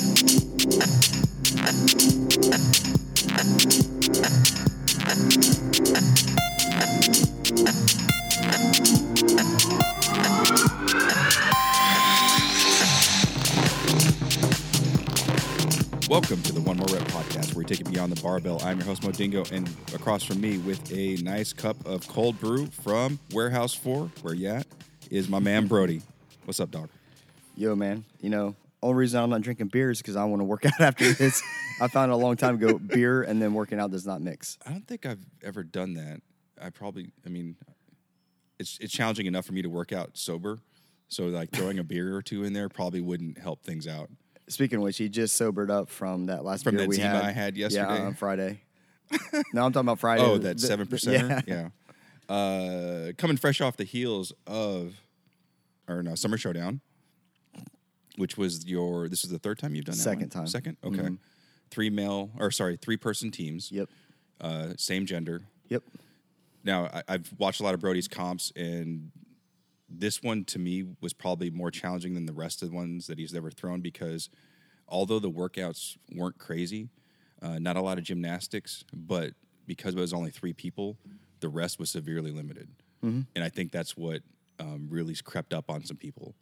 [0.00, 0.16] Welcome
[16.44, 18.58] to the One More Rep podcast, where we take it beyond the barbell.
[18.64, 22.40] I'm your host, Mo Dingo, and across from me with a nice cup of cold
[22.40, 24.66] brew from Warehouse 4, where you at,
[25.10, 26.00] is my man Brody.
[26.46, 26.88] What's up, dog?
[27.54, 28.06] Yo, man.
[28.22, 30.80] You know, only reason I'm not drinking beer is because I want to work out
[30.80, 31.42] after this.
[31.80, 34.58] I found a long time ago beer and then working out does not mix.
[34.66, 36.20] I don't think I've ever done that.
[36.60, 37.56] I probably, I mean,
[38.58, 40.58] it's it's challenging enough for me to work out sober.
[41.08, 44.10] So like throwing a beer or two in there probably wouldn't help things out.
[44.48, 47.16] Speaking of which, he just sobered up from that last From beer that we had.
[47.16, 48.04] I had Yeah, yesterday?
[48.04, 48.60] on Friday.
[49.52, 50.22] no, I'm talking about Friday.
[50.22, 51.44] Oh, that seven percent.
[51.46, 51.68] Yeah.
[52.28, 52.34] Yeah.
[52.34, 54.94] Uh, coming fresh off the heels of,
[55.88, 56.80] or no, Summer Showdown,
[58.20, 59.08] which was your.
[59.08, 60.02] This is the third time you've done that.
[60.02, 60.28] Second one?
[60.30, 60.46] time.
[60.46, 60.76] Second.
[60.84, 60.98] Okay.
[60.98, 61.18] Mhm.
[61.70, 63.70] Three male, or sorry, three person teams.
[63.72, 63.88] Yep.
[64.40, 65.42] Uh, same gender.
[65.68, 65.82] Yep.
[66.64, 69.10] Now I, I've watched a lot of Brody's comps, and
[69.88, 73.18] this one to me was probably more challenging than the rest of the ones that
[73.18, 74.28] he's ever thrown because
[74.88, 76.88] although the workouts weren't crazy,
[77.42, 79.32] uh, not a lot of gymnastics, but
[79.66, 80.96] because it was only three people,
[81.40, 82.68] the rest was severely limited,
[83.04, 83.20] Mm-hmm.
[83.34, 84.20] and I think that's what
[84.58, 86.34] um, really crept up on some people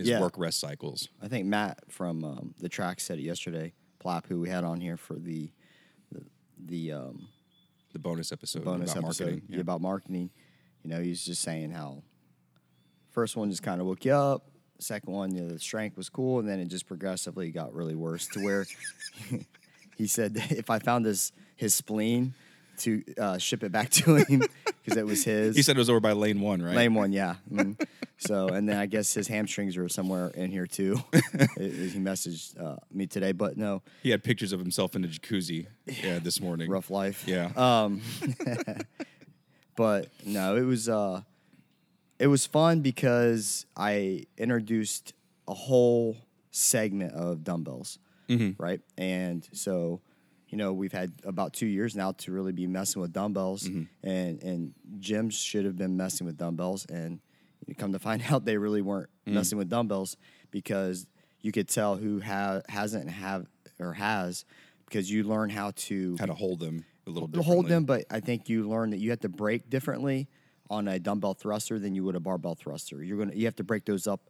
[0.00, 0.20] is Yeah.
[0.20, 1.08] work rest cycles.
[1.22, 3.72] I think Matt from um, the track said it yesterday.
[4.04, 5.50] Plapp, who we had on here for the
[6.12, 6.22] the,
[6.58, 7.28] the um,
[7.92, 9.48] The bonus episode bonus about episode marketing.
[9.48, 10.30] yeah, about marketing.
[10.82, 12.02] You know, he's just saying how
[13.10, 14.46] first one just kind of woke you up.
[14.78, 17.94] Second one, you know, the strength was cool, and then it just progressively got really
[17.94, 18.64] worse to where
[19.96, 22.32] he said if I found his his spleen
[22.80, 24.42] to uh, ship it back to him
[24.84, 25.56] because it was his.
[25.56, 26.74] He said it was over by lane one, right?
[26.76, 27.36] Lane one, yeah.
[27.52, 27.80] Mhm.
[28.18, 31.02] So, and then I guess his hamstrings are somewhere in here too.
[31.12, 35.04] It- it- he messaged uh, me today, but no, He had pictures of himself in
[35.04, 35.66] a jacuzzi.
[35.86, 36.68] Yeah, this morning.
[36.70, 37.24] rough life.
[37.26, 37.50] Yeah.
[37.56, 38.02] Um,
[39.76, 41.22] but no, it was uh,
[42.18, 45.14] it was fun because I introduced
[45.48, 46.16] a whole
[46.50, 47.98] segment of dumbbells,
[48.58, 48.80] right?
[48.98, 50.00] And so,
[50.50, 53.84] you know, we've had about two years now to really be messing with dumbbells, mm-hmm.
[54.06, 57.20] and and gyms should have been messing with dumbbells, and
[57.66, 59.32] you come to find out they really weren't mm.
[59.32, 60.16] messing with dumbbells
[60.50, 61.06] because
[61.40, 63.46] you could tell who ha- hasn't have
[63.78, 64.44] or has
[64.86, 67.54] because you learn how to How to hold them a little to differently.
[67.54, 70.28] hold them, but I think you learn that you have to break differently
[70.68, 73.02] on a dumbbell thruster than you would a barbell thruster.
[73.02, 74.20] You're gonna you have to break those up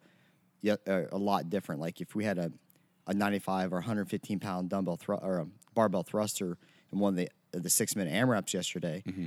[0.86, 1.80] a lot different.
[1.80, 2.52] Like if we had a,
[3.06, 6.58] a 95 or 115 pound dumbbell thru- or a barbell thruster
[6.90, 9.26] and one of the the six minute AMRAPs yesterday, mm-hmm.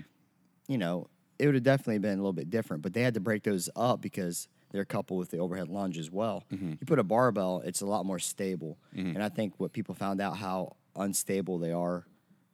[0.68, 1.08] you know,
[1.40, 2.82] it would have definitely been a little bit different.
[2.82, 6.10] But they had to break those up because they're coupled with the overhead lunge as
[6.10, 6.44] well.
[6.52, 6.72] Mm-hmm.
[6.80, 8.78] You put a barbell, it's a lot more stable.
[8.96, 9.16] Mm-hmm.
[9.16, 12.06] And I think what people found out how unstable they are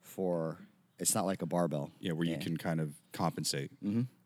[0.01, 0.57] for
[0.97, 1.91] it's not like a barbell.
[1.99, 3.71] Yeah, where you can kind of compensate.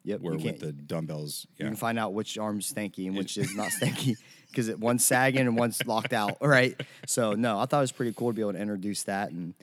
[0.06, 0.10] Mm-hmm.
[0.10, 0.22] Yep.
[0.22, 3.68] Where with the dumbbells, you can find out which arm's stanky and which is not
[3.82, 4.16] stanky
[4.50, 6.38] because it one's sagging and one's locked out.
[6.42, 6.80] Right.
[7.08, 9.54] So no, I thought it was pretty cool to be able to introduce that and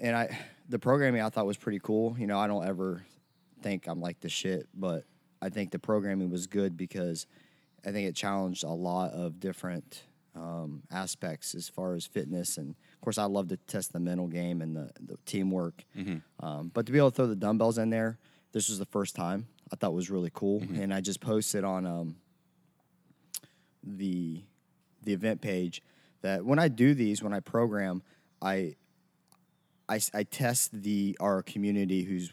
[0.00, 0.38] and I
[0.68, 2.16] the programming I thought was pretty cool.
[2.18, 3.02] You know, I don't ever
[3.62, 5.04] think I'm like the shit, but
[5.42, 7.26] I think the programming was good because
[7.84, 10.04] I think it challenged a lot of different
[10.36, 14.28] um, aspects as far as fitness and of course I love to test the mental
[14.28, 15.84] game and the, the teamwork.
[16.40, 18.18] Um, but to be able to throw the dumbbells in there,
[18.52, 21.86] this was the first time I thought was really cool, and I just posted on
[21.86, 22.16] um,
[23.82, 24.42] the
[25.02, 25.82] the event page
[26.22, 28.02] that when I do these, when I program,
[28.42, 28.74] I
[29.88, 32.32] I test the our community who's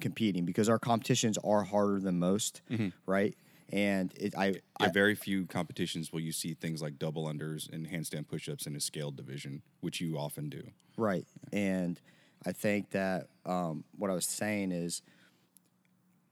[0.00, 2.62] competing because our competitions are harder than most,
[3.06, 3.34] right?
[3.72, 7.68] And it, I, Yeah, I very few competitions will you see things like double unders
[7.72, 10.62] and handstand push-ups in a scaled division, which you often do.
[10.96, 11.24] Right.
[11.52, 12.00] And
[12.44, 15.02] I think that um, what I was saying is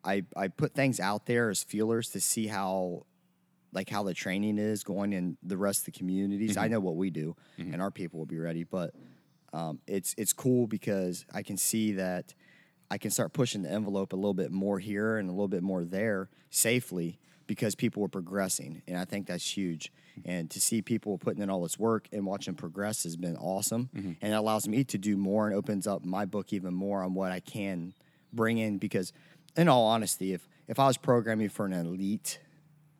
[0.05, 3.07] I I put things out there as feelers to see how
[3.73, 6.57] like how the training is going in the rest of the communities.
[6.57, 6.75] I mm-hmm.
[6.75, 7.73] know what we do mm-hmm.
[7.73, 8.95] and our people will be ready, but
[9.53, 12.35] um, it's it's cool because I can see that
[12.91, 15.63] I can start pushing the envelope a little bit more here and a little bit
[15.63, 19.93] more there safely because people are progressing, and I think that's huge.
[20.19, 20.31] Mm-hmm.
[20.31, 23.91] And to see people putting in all this work and watching progress has been awesome,
[24.23, 27.15] and it allows me to do more and opens up my book even more on
[27.15, 27.95] what I can
[28.33, 28.79] bring in.
[28.79, 29.13] Because,
[29.57, 32.39] in all honesty, if if I was programming for an elite,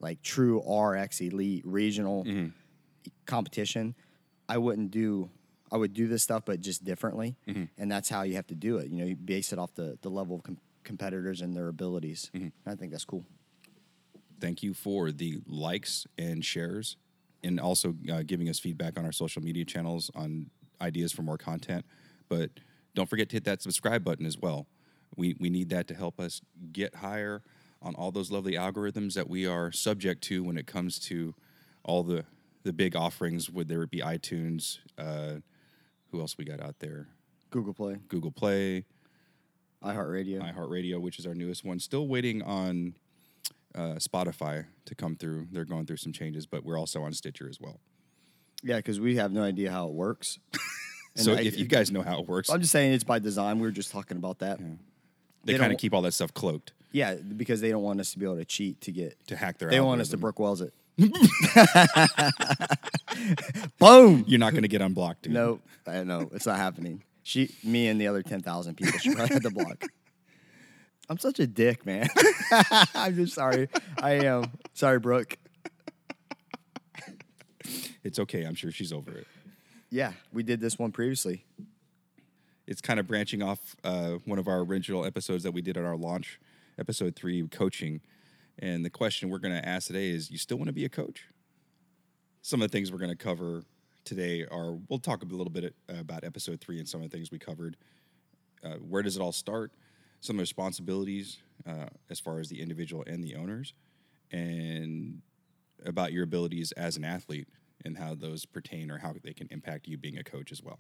[0.01, 2.49] like true RX elite regional mm-hmm.
[3.27, 3.95] competition,
[4.49, 5.31] I wouldn't do.
[5.73, 7.65] I would do this stuff, but just differently, mm-hmm.
[7.79, 8.91] and that's how you have to do it.
[8.91, 12.31] You know, you base it off the the level of com- competitors and their abilities.
[12.35, 12.49] Mm-hmm.
[12.69, 13.25] I think that's cool.
[14.41, 16.97] Thank you for the likes and shares
[17.45, 21.39] and also uh, giving us feedback on our social media channels on ideas for more
[21.39, 21.85] content.
[22.29, 22.51] But
[22.95, 24.67] don't forget to hit that subscribe button as well.
[25.17, 26.41] We we need that to help us
[26.73, 27.43] get higher
[27.83, 31.35] on all those lovely algorithms that we are subject to when it comes to
[31.85, 32.25] all the
[32.63, 35.35] the big offerings, whether it be iTunes, uh,
[36.11, 37.09] who else we got out there,
[37.51, 38.87] Google Play, Google Play,
[39.83, 40.41] iHeartRadio.
[40.55, 41.79] iHeartRadio, which is our newest one.
[41.79, 42.95] Still waiting on
[43.75, 45.49] uh, Spotify to come through.
[45.53, 47.81] They're going through some changes, but we're also on Stitcher as well.
[48.63, 50.39] yeah, because we have no idea how it works.
[51.17, 53.61] So I- if you guys know how it works, I'm just saying it's by design.
[53.61, 54.59] We were just talking about that.
[55.45, 58.13] They, they kind of keep all that stuff cloaked Yeah, because they don't want us
[58.13, 59.17] to be able to cheat to get.
[59.29, 59.71] to hack their.
[59.71, 60.21] They want us to algorithm.
[60.21, 60.75] Brooke Wells it.
[63.79, 64.25] Boom.
[64.27, 65.33] You're not going to get unblocked, dude.
[65.33, 67.03] No, I know it's not happening.
[67.23, 69.85] She, me, and the other ten thousand people should probably have to block.
[71.09, 72.09] I'm such a dick, man.
[72.95, 73.69] I'm just sorry.
[74.01, 75.37] I am sorry, Brooke.
[78.03, 78.45] It's okay.
[78.45, 79.27] I'm sure she's over it.
[79.91, 81.45] Yeah, we did this one previously.
[82.67, 85.85] It's kind of branching off uh, one of our original episodes that we did on
[85.85, 86.41] our launch,
[86.79, 88.01] episode three, coaching.
[88.59, 90.89] And the question we're going to ask today is: You still want to be a
[90.89, 91.27] coach?
[92.41, 93.65] Some of the things we're going to cover
[94.05, 97.15] today are we'll talk a little bit uh, about episode three and some of the
[97.15, 97.77] things we covered.
[98.65, 99.73] Uh, where does it all start?
[100.21, 103.75] Some responsibilities uh, as far as the individual and the owners,
[104.33, 105.21] and
[105.85, 107.49] about your abilities as an athlete
[107.85, 110.79] and how those pertain or how they can impact you being a coach as well.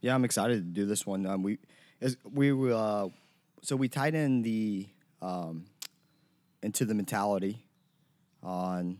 [0.00, 1.26] Yeah, I'm excited to do this one.
[1.26, 1.58] Um, we,
[2.00, 3.08] as we uh,
[3.62, 4.86] so we tied in the
[5.22, 5.64] um,
[6.62, 7.64] into the mentality
[8.42, 8.98] on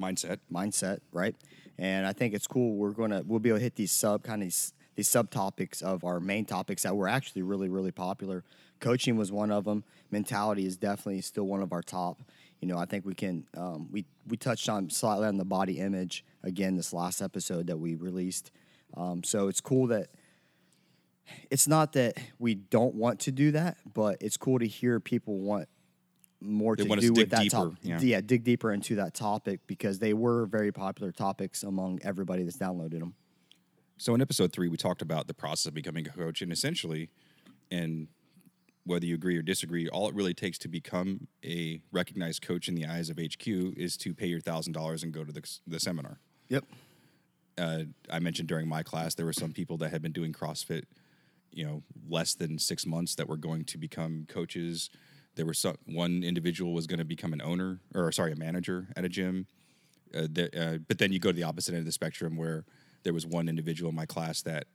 [0.00, 0.38] Mindset.
[0.50, 1.36] mindset, right?
[1.78, 2.76] And I think it's cool.
[2.76, 6.04] We're gonna we'll be able to hit these sub kind of these, these subtopics of
[6.04, 8.44] our main topics that were actually really really popular.
[8.80, 9.84] Coaching was one of them.
[10.10, 12.22] Mentality is definitely still one of our top.
[12.60, 15.78] You know, I think we can um, we we touched on slightly on the body
[15.78, 18.50] image again this last episode that we released.
[18.96, 20.08] Um, so it's cool that
[21.50, 25.38] it's not that we don't want to do that, but it's cool to hear people
[25.38, 25.68] want
[26.40, 27.78] more They to do to with dig that topic.
[27.82, 28.20] yeah.
[28.20, 33.00] dig deeper into that topic because they were very popular topics among everybody that's downloaded
[33.00, 33.14] them.
[33.98, 37.10] So in episode three, we talked about the process of becoming a coach, and essentially,
[37.70, 38.08] and
[38.84, 42.74] whether you agree or disagree, all it really takes to become a recognized coach in
[42.74, 45.78] the eyes of HQ is to pay your thousand dollars and go to the, the
[45.78, 46.18] seminar.
[46.48, 46.64] Yep.
[47.58, 50.84] Uh, I mentioned during my class there were some people that had been doing CrossFit,
[51.52, 54.90] you know, less than six months that were going to become coaches.
[55.36, 58.88] There were some one individual was going to become an owner or sorry a manager
[58.96, 59.46] at a gym.
[60.14, 62.64] Uh, the, uh, but then you go to the opposite end of the spectrum where
[63.04, 64.66] there was one individual in my class that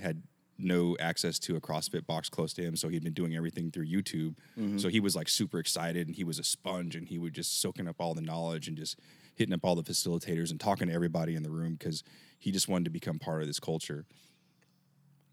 [0.00, 0.22] had
[0.58, 3.86] no access to a CrossFit box close to him, so he'd been doing everything through
[3.86, 4.36] YouTube.
[4.58, 4.78] Mm-hmm.
[4.78, 7.60] So he was like super excited, and he was a sponge, and he would just
[7.60, 8.98] soaking up all the knowledge and just
[9.34, 12.02] hitting up all the facilitators and talking to everybody in the room because
[12.38, 14.06] he just wanted to become part of this culture.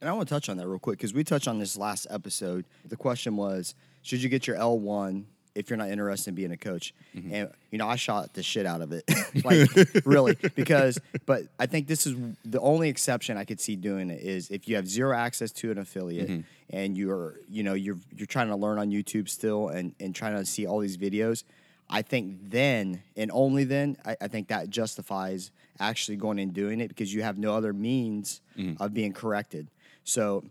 [0.01, 2.07] And I want to touch on that real quick because we touched on this last
[2.09, 2.65] episode.
[2.83, 5.23] The question was, should you get your L1
[5.55, 6.93] if you're not interested in being a coach?
[7.15, 7.33] Mm-hmm.
[7.33, 9.03] And you know, I shot the shit out of it,
[9.43, 9.69] like
[10.05, 10.99] really, because.
[11.25, 14.67] But I think this is the only exception I could see doing it is if
[14.67, 16.41] you have zero access to an affiliate mm-hmm.
[16.75, 20.35] and you're, you know, you're you're trying to learn on YouTube still and and trying
[20.35, 21.43] to see all these videos.
[21.89, 26.79] I think then and only then, I, I think that justifies actually going and doing
[26.79, 28.81] it because you have no other means mm-hmm.
[28.81, 29.67] of being corrected.
[30.03, 30.43] So,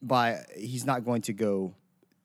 [0.00, 1.74] by he's not going to go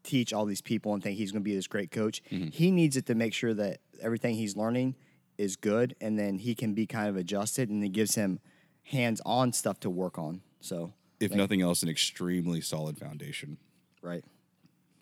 [0.08, 2.24] teach all these people and think he's going to be this great coach.
[2.30, 4.96] He needs it to make sure that everything he's learning
[5.38, 8.40] is good, and then he can be kind of adjusted, and it gives him
[8.84, 10.42] hands-on stuff to work on.
[10.62, 13.58] So, If nothing else, an extremely solid foundation.
[14.02, 14.24] right,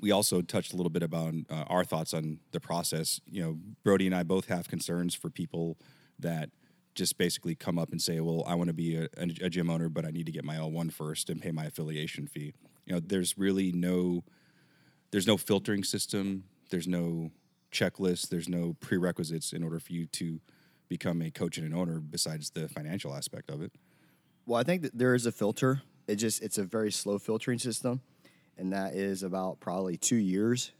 [0.01, 3.21] we also touched a little bit about uh, our thoughts on the process.
[3.31, 5.77] You know, Brody and I both have concerns for people
[6.19, 6.49] that
[6.95, 9.87] just basically come up and say, "Well, I want to be a, a gym owner,
[9.87, 12.53] but I need to get my L1 first and pay my affiliation fee."
[12.85, 14.23] You know, there's really no
[15.11, 16.45] there's no filtering system.
[16.69, 17.31] There's no
[17.71, 18.29] checklist.
[18.29, 20.39] There's no prerequisites in order for you to
[20.87, 23.71] become a coach and an owner besides the financial aspect of it.
[24.45, 25.81] Well, I think that there is a filter.
[26.07, 28.01] It just it's a very slow filtering system,
[28.57, 30.71] and that is about probably two years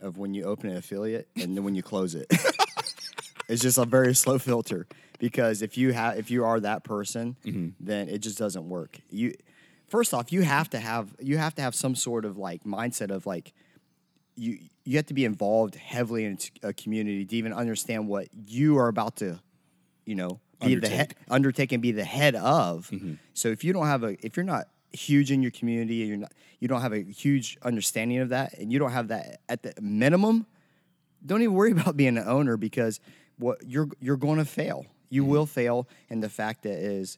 [0.00, 2.26] of when you open an affiliate and then when you close it.
[3.48, 4.86] it's just a very slow filter
[5.18, 7.68] because if you have if you are that person, mm-hmm.
[7.80, 8.98] then it just doesn't work.
[9.10, 9.34] You
[9.88, 13.10] first off, you have to have you have to have some sort of like mindset
[13.10, 13.52] of like
[14.36, 18.76] you you have to be involved heavily in a community to even understand what you
[18.78, 19.40] are about to,
[20.04, 21.16] you know, be the head Undertake.
[21.30, 22.90] undertake and be the head of.
[23.34, 26.18] So if you don't have a if you're not huge in your community and you're
[26.18, 29.62] not you don't have a huge understanding of that and you don't have that at
[29.62, 30.46] the minimum,
[31.24, 33.00] don't even worry about being an owner because
[33.38, 34.86] what you're you're going to fail.
[35.08, 35.30] You Mm-hmm.
[35.30, 37.16] will fail, and the fact that is,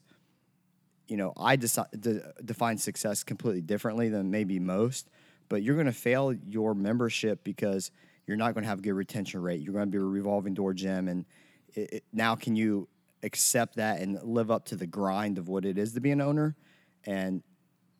[1.09, 5.09] you know, I deci- de- define success completely differently than maybe most.
[5.49, 7.91] But you're going to fail your membership because
[8.27, 9.61] you're not going to have a good retention rate.
[9.61, 11.25] You're going to be a revolving door gym, and
[11.73, 12.87] it, it, now can you
[13.23, 16.21] accept that and live up to the grind of what it is to be an
[16.21, 16.55] owner,
[17.05, 17.41] and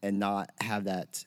[0.03, 1.25] and not have that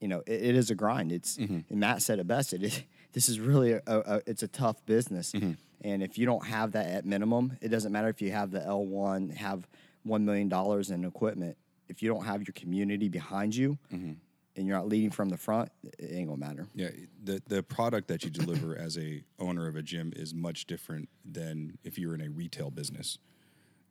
[0.00, 1.60] you know it, it is a grind it's mm-hmm.
[1.68, 2.82] and matt said it best it is
[3.12, 5.52] this is really a, a it's a tough business mm-hmm.
[5.82, 8.60] and if you don't have that at minimum it doesn't matter if you have the
[8.60, 9.66] l1 have
[10.06, 10.50] $1 million
[10.92, 11.56] in equipment
[11.88, 14.12] if you don't have your community behind you mm-hmm.
[14.56, 16.90] and you're not leading from the front it ain't gonna matter Yeah,
[17.22, 21.08] the the product that you deliver as a owner of a gym is much different
[21.24, 23.18] than if you're in a retail business.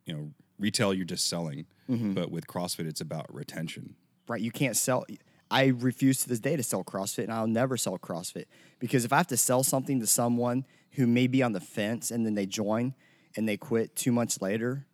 [0.06, 2.14] You know, retail you're just selling, mm-hmm.
[2.14, 3.96] but with CrossFit it's about retention.
[4.26, 4.40] right?
[4.40, 5.04] You can't sell.
[5.50, 8.44] I refuse to this day to sell CrossFit, and I'll never sell CrossFit
[8.78, 12.10] because if I have to sell something to someone who may be on the fence
[12.10, 12.94] and then they join
[13.36, 14.86] and they quit two months later,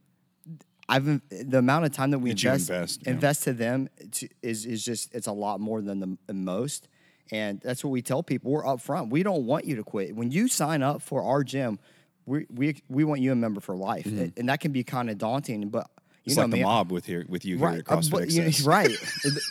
[0.89, 3.53] I've the amount of time that we That you invest invest, yeah.
[3.53, 6.89] to them to, is is just it's a lot more than the most,
[7.33, 8.53] and that's what we tell people.
[8.53, 9.11] We're upfront.
[9.11, 10.15] We don't want you to quit.
[10.15, 11.79] When you sign up for our gym,
[12.25, 15.11] we we we want you a member for life, and, and that can be kind
[15.11, 15.91] of daunting, but.
[16.27, 18.11] You It's know like the mob with here with you here right, at uh, CrossFit
[18.11, 18.91] but, you know, right.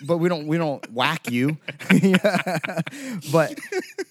[0.06, 1.58] but we don't we don't whack you,
[3.32, 3.58] but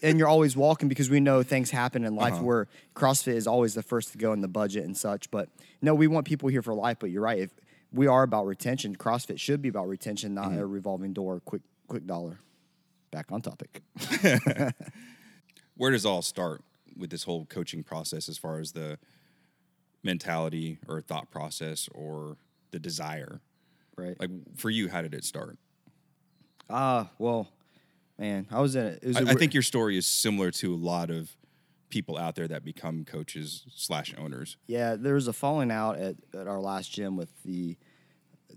[0.03, 2.43] and you're always walking because we know things happen in life Uh-huh.
[2.45, 5.31] where CrossFit is always the first to go in the budget and such.
[5.31, 5.51] But
[5.83, 6.97] no, we want people here for life.
[7.01, 7.39] But you're right.
[7.41, 7.51] If
[7.93, 10.61] we are about retention, CrossFit should be about retention, not Mm-hmm.
[10.61, 12.39] a revolving door, quick quick dollar.
[13.11, 13.83] Back on topic.
[15.77, 16.63] Where does it all start
[16.97, 18.99] with this whole coaching process as far as the
[20.03, 22.37] mentality or thought process or
[22.75, 23.41] the desire?
[23.97, 24.19] Right.
[24.21, 25.57] Like for you, how did it start?
[26.69, 27.49] Ah, well,
[28.19, 28.99] man, I was in it.
[29.03, 31.35] it was I, a I think your story is similar to a lot of
[31.89, 34.57] people out there that become coaches slash owners.
[34.67, 37.77] Yeah, there was a falling out at, at our last gym with the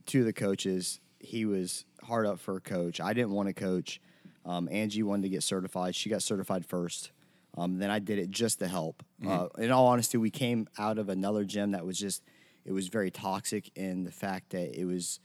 [0.05, 0.99] two of the coaches.
[1.19, 2.99] He was hard up for a coach.
[2.99, 4.01] I didn't want to coach.
[4.45, 5.95] Um, Angie wanted to get certified.
[5.95, 7.11] She got certified first.
[7.57, 9.03] Um, then I did it just to help.
[9.25, 12.23] Uh, in all honesty, we came out of another gym that was just
[12.67, 15.19] it was very toxic in the fact that it was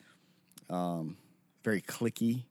[0.70, 1.16] um,
[1.64, 2.44] very clicky,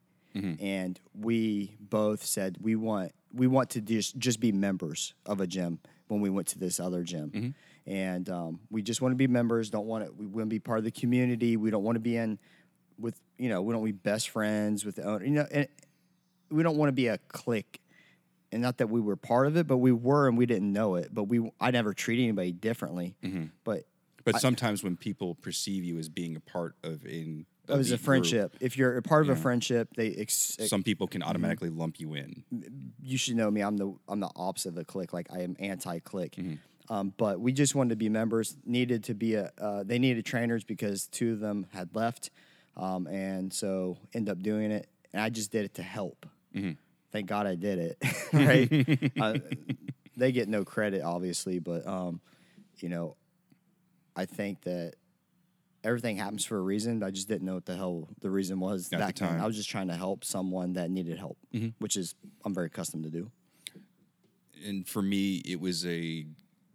[0.61, 5.47] and we both said we want we want to just just be members of a
[5.47, 7.55] gym when we went to this other gym,
[7.87, 9.69] and um, we just want to be members.
[9.69, 11.57] Don't want to we want to be part of the community.
[11.57, 12.37] We don't want to be in
[12.99, 15.25] with you know we don't want to be best friends with the owner.
[15.25, 15.67] You know, and
[16.49, 17.81] we don't want to be a clique.
[18.53, 20.95] And not that we were part of it, but we were, and we didn't know
[20.95, 21.07] it.
[21.13, 23.15] But we, I never treated anybody differently.
[23.63, 23.85] But
[24.23, 27.93] But sometimes when people perceive you as being a part of in it was a
[27.93, 28.55] elite group, friendship.
[28.59, 31.11] If you're a part of a friendship, they ex- some people Mm-hmm.
[31.11, 32.43] can automatically lump you in.
[33.01, 33.61] you should know me.
[33.61, 35.13] I'm the I'm the opposite of a click.
[35.13, 36.33] Like I am anti click.
[36.33, 36.55] Mm-hmm.
[36.93, 38.57] Um, but we just wanted to be members.
[38.65, 39.51] Needed to be a.
[39.59, 42.31] Uh, they needed trainers because two of them had left,
[42.75, 44.87] um, and so end up doing it.
[45.13, 46.25] And I just did it to help.
[46.55, 46.71] Mm-hmm.
[47.11, 47.97] Thank God I did it.
[48.33, 49.11] right?
[49.21, 49.39] uh,
[50.17, 52.19] they get no credit, obviously, but um,
[52.79, 53.15] you know,
[54.15, 54.93] I think that
[55.83, 57.01] everything happens for a reason.
[57.03, 59.29] I just didn't know what the hell the reason was At the back then.
[59.29, 59.41] time.
[59.41, 61.69] I was just trying to help someone that needed help, mm-hmm.
[61.79, 62.15] which is
[62.45, 63.31] I'm very accustomed to do.
[64.65, 66.25] and for me, it was a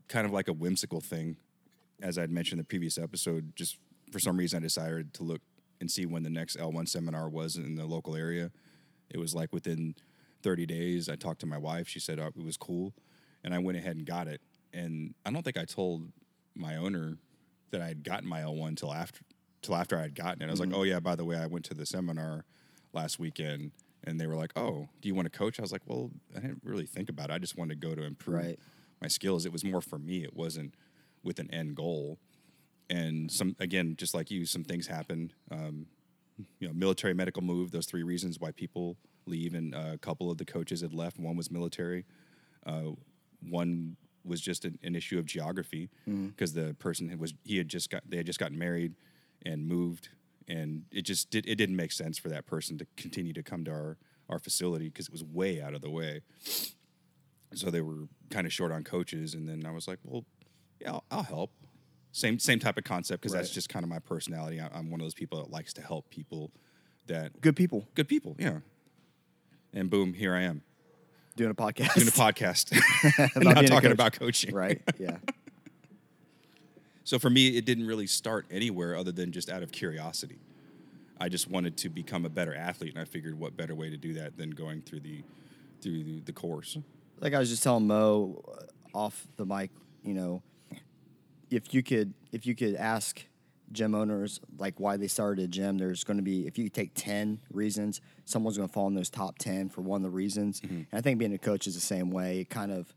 [0.09, 1.37] kind of like a whimsical thing.
[2.03, 3.79] As I'd mentioned in the previous episode, just
[4.11, 5.41] for some reason, I decided to look
[5.81, 8.51] and see when the next L1 seminar was in the local area.
[9.09, 9.95] It was like within
[10.43, 11.09] 30 days.
[11.09, 11.89] I talked to my wife.
[11.89, 12.93] She said oh, it was cool.
[13.45, 14.41] And I went ahead and got it.
[14.73, 16.13] And I don't think I told
[16.55, 17.19] my owner
[17.71, 19.21] that I had gotten my L1 until after,
[19.63, 20.47] till after I had gotten it.
[20.47, 22.45] I was like, oh, yeah, by the way, I went to the seminar
[22.93, 23.73] last weekend.
[24.05, 26.39] And they were like, "Oh, do you want to coach?" I was like, "Well, I
[26.39, 27.33] didn't really think about it.
[27.33, 28.59] I just wanted to go to improve Right.
[29.03, 29.45] my skills.
[29.45, 30.23] It was more for me.
[30.23, 30.75] It wasn't
[31.25, 32.19] with an end goal.
[32.89, 35.35] And some again, just like you, some things happened.
[35.51, 35.87] Um,
[36.61, 37.73] you know, military medical move.
[37.73, 38.97] Those three reasons why people
[39.27, 41.19] leave, and uh, a couple of the coaches had left.
[41.19, 42.05] One was military.
[42.65, 42.91] Uh,
[43.41, 46.29] one was just an, an issue of geography mm-hmm.
[46.29, 48.95] because the person had was he had just got they had just gotten married
[49.45, 50.09] and moved,
[50.49, 53.65] and it just did it didn't make sense for that person to continue to come
[53.65, 53.97] to our
[54.29, 56.23] our facility because it was way out of the way.
[57.55, 60.25] So they were kind of short on coaches and then i was like well
[60.81, 61.53] yeah i'll, I'll help.
[62.13, 64.61] Same same type of concept because that's just kind of my personality.
[64.61, 66.51] I, i'm one of those people that likes to help people
[67.07, 67.87] that Good people.
[67.95, 68.59] Good people yeah.
[69.73, 70.63] And boom here i am
[71.37, 71.95] doing a podcast.
[71.95, 72.73] doing a podcast
[73.43, 74.83] not being talking about coaching right?
[74.99, 75.19] Yeah.
[77.05, 80.39] so for me it didn't really start anywhere other than just out of curiosity
[81.21, 83.97] i just wanted to become a better athlete and i figured what better way to
[83.97, 85.23] do that than going through the
[85.81, 86.79] through the, the course
[87.21, 89.71] like I was just telling Mo uh, off the mic,
[90.03, 90.43] you know,
[91.51, 93.25] if you could if you could ask
[93.73, 96.93] gym owners like why they started a gym, there's going to be if you take
[96.95, 100.61] ten reasons, someone's going to fall in those top ten for one of the reasons.
[100.61, 100.75] Mm-hmm.
[100.75, 102.41] And I think being a coach is the same way.
[102.41, 102.95] It kind of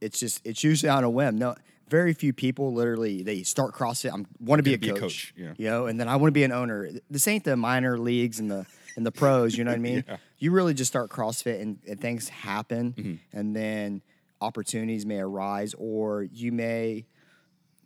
[0.00, 1.36] it's just it's usually on a whim.
[1.38, 1.54] No,
[1.88, 4.10] very few people literally they start CrossFit.
[4.10, 5.52] I want to be, a, be a coach, coach, yeah.
[5.56, 6.90] you know, and then I want to be an owner.
[7.10, 9.56] This ain't the minor leagues and the and the pros.
[9.56, 10.04] You know what I mean?
[10.38, 13.38] You really just start CrossFit and, and things happen, Mm-hmm.
[13.38, 14.02] and then
[14.40, 17.04] opportunities may arise, or you may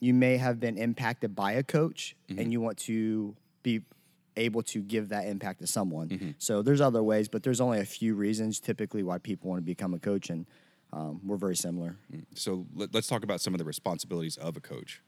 [0.04, 2.40] you may have been impacted by a coach, Mm-hmm.
[2.40, 3.80] and you want to be
[4.36, 6.08] able to give that impact to someone.
[6.08, 6.30] Mm-hmm.
[6.38, 9.64] So there's other ways, but there's only a few reasons typically why people want to
[9.64, 10.46] become a coach, and
[10.92, 11.96] um, we're very similar.
[12.34, 15.00] So let, us talk about some of the responsibilities of a coach.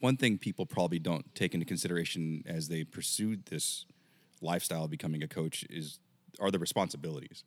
[0.00, 3.86] One thing people probably don't take into consideration as they pursue this
[4.42, 5.98] lifestyle of becoming a coach is
[6.38, 7.44] are the responsibilities.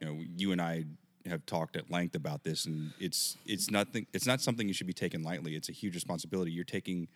[0.00, 0.84] You know, you and I
[1.26, 4.06] have talked at length about this, and it's it's nothing.
[4.12, 5.54] It's not something you should be taken lightly.
[5.54, 6.52] It's a huge responsibility.
[6.52, 7.08] You're taking.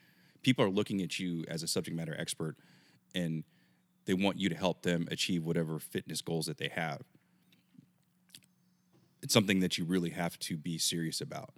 [0.42, 2.56] People are looking at you as a subject matter expert,
[3.14, 3.44] and
[4.06, 7.02] they want you to help them achieve whatever fitness goals that they have
[9.22, 11.52] it's something that you really have to be serious about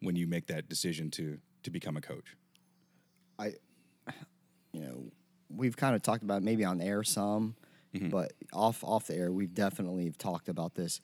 [0.00, 2.36] when you make that decision to to become a coach.
[3.38, 3.54] I,
[4.72, 5.10] you know,
[5.48, 7.56] we've kind of talked about maybe on air some,
[7.96, 8.08] Mm-hmm.
[8.10, 11.00] but off off the air, we've definitely talked about this.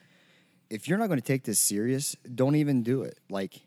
[0.70, 3.18] If you're not going to take this serious, don't even do it.
[3.28, 3.61] Like,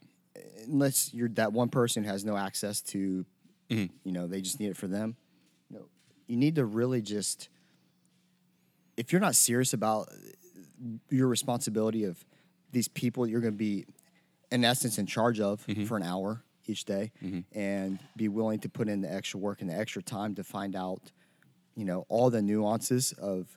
[0.65, 3.25] unless you're that one person has no access to,
[3.69, 3.93] mm-hmm.
[4.03, 5.15] you know, they just need it for them.
[5.69, 5.85] You know,
[6.27, 7.49] you need to really just.
[8.97, 10.09] If you're not serious about
[11.09, 12.23] your responsibility of
[12.75, 13.85] these people you're going to be
[14.51, 15.85] in essence in charge of mm-hmm.
[15.85, 17.11] for an hour each day
[17.53, 20.75] and be willing to put in the extra work and the extra time to find
[20.75, 21.11] out
[21.75, 23.47] you know all the nuances of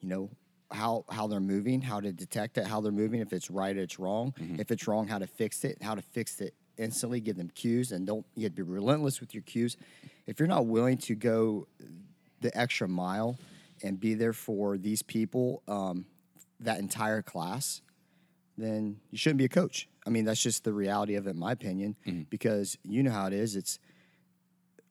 [0.00, 0.30] you know
[0.70, 3.20] how how they're moving how to detect it how they're moving.
[3.20, 4.34] If it's right it's wrong.
[4.58, 7.92] If it's wrong how to fix it how to fix it instantly give them cues
[7.92, 9.76] and don't you have to be relentless with your cues.
[10.26, 11.68] If you're not willing to go
[12.40, 13.38] the extra mile
[13.82, 16.06] and be there for these people um,
[16.60, 17.80] that entire class,
[18.56, 19.88] then you shouldn't be a coach.
[20.06, 21.96] I mean, that's just the reality of it, in my opinion,
[22.30, 23.56] because you know how it is.
[23.56, 23.78] It's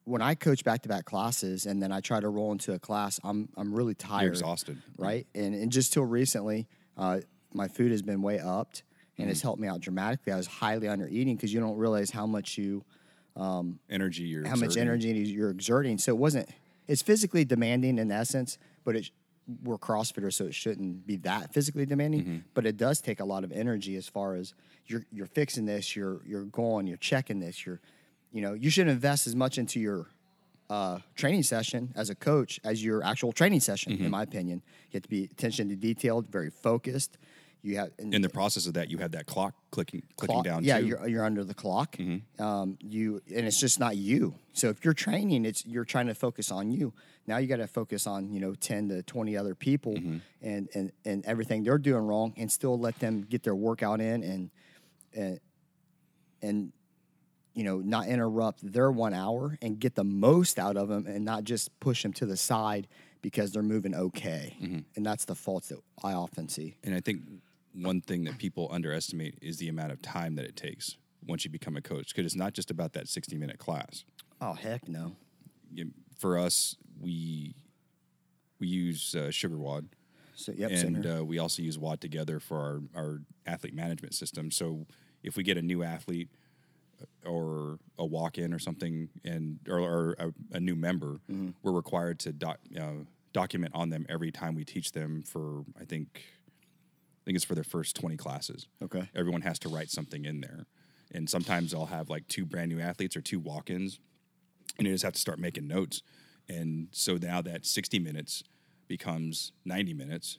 [0.04, 2.78] when I coach back to back classes and then I try to roll into a
[2.78, 4.82] class, I'm I'm really tired, You're exhausted.
[4.98, 5.26] right?
[5.34, 7.20] And and just till recently, uh,
[7.52, 8.82] my food has been way upped,
[9.18, 10.32] and it's helped me out dramatically.
[10.32, 12.84] I was highly under eating because you don't realize how much you
[13.90, 14.88] Energy, you're how much exerting.
[14.88, 15.98] energy you're exerting.
[15.98, 16.48] So it wasn't.
[16.86, 19.10] It's physically demanding in essence, but it,
[19.62, 22.22] we're CrossFitters, so it shouldn't be that physically demanding.
[22.22, 22.36] Mm-hmm.
[22.52, 24.54] But it does take a lot of energy as far as
[24.86, 27.80] you're you're fixing this, you're you're going, you're checking this, you're,
[28.34, 30.08] you know, you should invest as much into your
[30.68, 33.92] uh, training session as a coach as your actual training session.
[33.92, 34.06] Mm-hmm.
[34.06, 37.16] In my opinion, you have to be attention to detail, very focused.
[37.62, 40.64] You have In the process of that, you have that clock clicking clicking clock- down.
[40.64, 40.86] Yeah, too.
[40.86, 41.96] you're you're under the clock.
[42.38, 44.34] Um, you and it's just not you.
[44.52, 46.92] So if you're training, it's you're trying to focus on you.
[47.26, 49.94] Now you got to focus on you know ten to twenty other people
[50.42, 54.22] and and and everything they're doing wrong, and still let them get their workout in
[54.24, 54.50] and
[55.14, 55.40] and
[56.42, 56.72] and
[57.54, 61.24] you know not interrupt their one hour and get the most out of them, and
[61.24, 62.88] not just push them to the side
[63.22, 64.56] because they're moving okay.
[64.96, 66.76] And that's the faults that I often see.
[66.84, 67.22] And I think
[67.74, 71.50] one thing that people underestimate is the amount of time that it takes once you
[71.50, 74.04] become a coach, because it's not just about that 60 minute class.
[74.40, 75.16] Oh heck no.
[76.18, 77.54] For us, we
[78.60, 79.86] we use uh, SugarWOD,
[80.34, 82.58] So yep, and uh, we also use WAD together for
[82.94, 84.50] our, our athlete management system.
[84.50, 84.86] So
[85.22, 86.28] if we get a new athlete
[87.24, 91.50] or a walk in or something, and or, or a, a new member, Mm-hmm.
[91.62, 95.84] we're required to doc, uh, document on them every time we teach them for I
[95.84, 96.22] think
[97.22, 98.66] I think it's for their first twenty classes.
[98.82, 99.08] Okay.
[99.14, 100.66] everyone has to write something in there,
[101.12, 103.98] and sometimes I'll have like two brand new athletes or two walk ins,
[104.78, 106.02] and you just have to start making notes.
[106.48, 108.42] And so now that 60 minutes
[108.86, 110.38] becomes 90 minutes.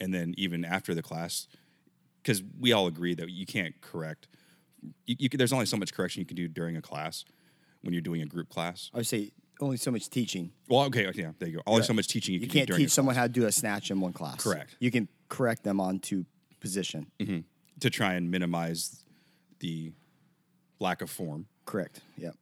[0.00, 1.46] And then even after the class,
[2.20, 4.26] because we all agree that you can't correct,
[5.06, 7.24] you, you can, there's only so much correction you can do during a class
[7.82, 8.90] when you're doing a group class.
[8.94, 10.50] I would say only so much teaching.
[10.68, 11.62] Well, okay, okay, yeah, there you go.
[11.66, 13.52] Only so much teaching you, You can can't do teach someone how to do a
[13.52, 14.42] snatch in one class.
[14.42, 14.76] Correct.
[14.80, 16.24] You can correct them onto
[16.60, 17.06] position.
[17.20, 17.40] class
[17.80, 19.04] to try and minimize
[19.60, 19.92] the
[20.80, 21.46] lack of form.
[21.66, 22.00] Correct.
[22.18, 22.34] Yep.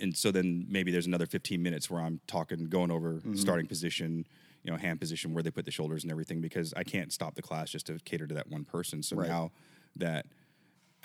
[0.00, 3.34] and so then maybe there's another 15 minutes where I'm talking, going over Mm-hmm.
[3.34, 4.26] starting position,
[4.62, 7.34] you know, hand position, where they put the shoulders and everything, because I can't stop
[7.34, 9.02] the class just to cater to that one person.
[9.02, 9.28] So Right.
[9.28, 9.50] now
[9.96, 10.26] that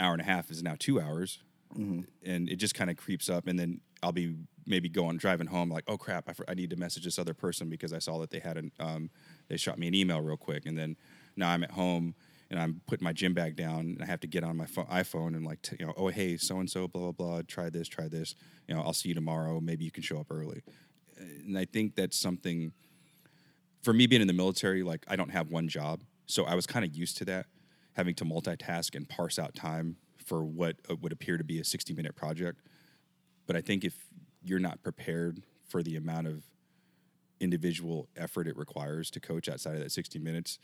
[0.03, 1.39] hour and a half is now two hours,
[1.73, 2.01] Mm-hmm.
[2.23, 4.35] and it just kind of creeps up, and then I'll be
[4.67, 7.67] maybe going driving home like, oh crap, I, I need to message this other person
[7.67, 9.09] because I saw that they had an um,
[9.49, 10.95] they shot me an email real quick, and then
[11.35, 12.13] now I'm at home.
[12.51, 14.85] and I'm putting my gym bag down, and I have to get on my pho-
[14.85, 17.71] iPhone and like, t- you know, oh hey, so and so, blah blah blah, try
[17.71, 18.35] this, try this.
[18.67, 19.59] You know, I'll see you tomorrow.
[19.59, 20.61] Maybe you can show up early.
[21.17, 22.71] And I think that's something
[23.81, 24.83] for me being in the military.
[24.83, 27.47] Like, I don't have one job, so I was kind of used to that,
[27.93, 31.63] having to multitask and parse out time for what uh, would appear to be a
[31.63, 32.62] 60 minute project.
[33.45, 33.95] But I think if
[34.43, 36.43] you're not prepared for the amount of
[37.39, 40.60] individual effort it requires to coach outside of that 60 minutes,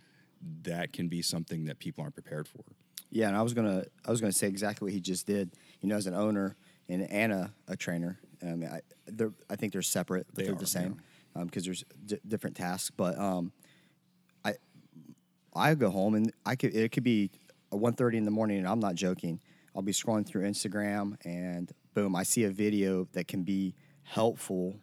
[0.63, 2.63] that can be something that people aren't prepared for.
[3.12, 5.52] Yeah, and I was gonna I was gonna say exactly what he just did.
[5.82, 6.56] You know, as an owner
[6.88, 10.68] and Anna a trainer, um, I they're, I think they're separate, but They are the
[10.68, 11.02] same
[11.36, 12.92] because there's d- different tasks.
[12.96, 13.52] But um,
[15.54, 17.32] I go home and I could it could be
[17.72, 19.40] a 1.30 in the morning, and I'm not joking.
[19.76, 24.80] I'll be scrolling through Instagram, and boom, I see a video that can be helpful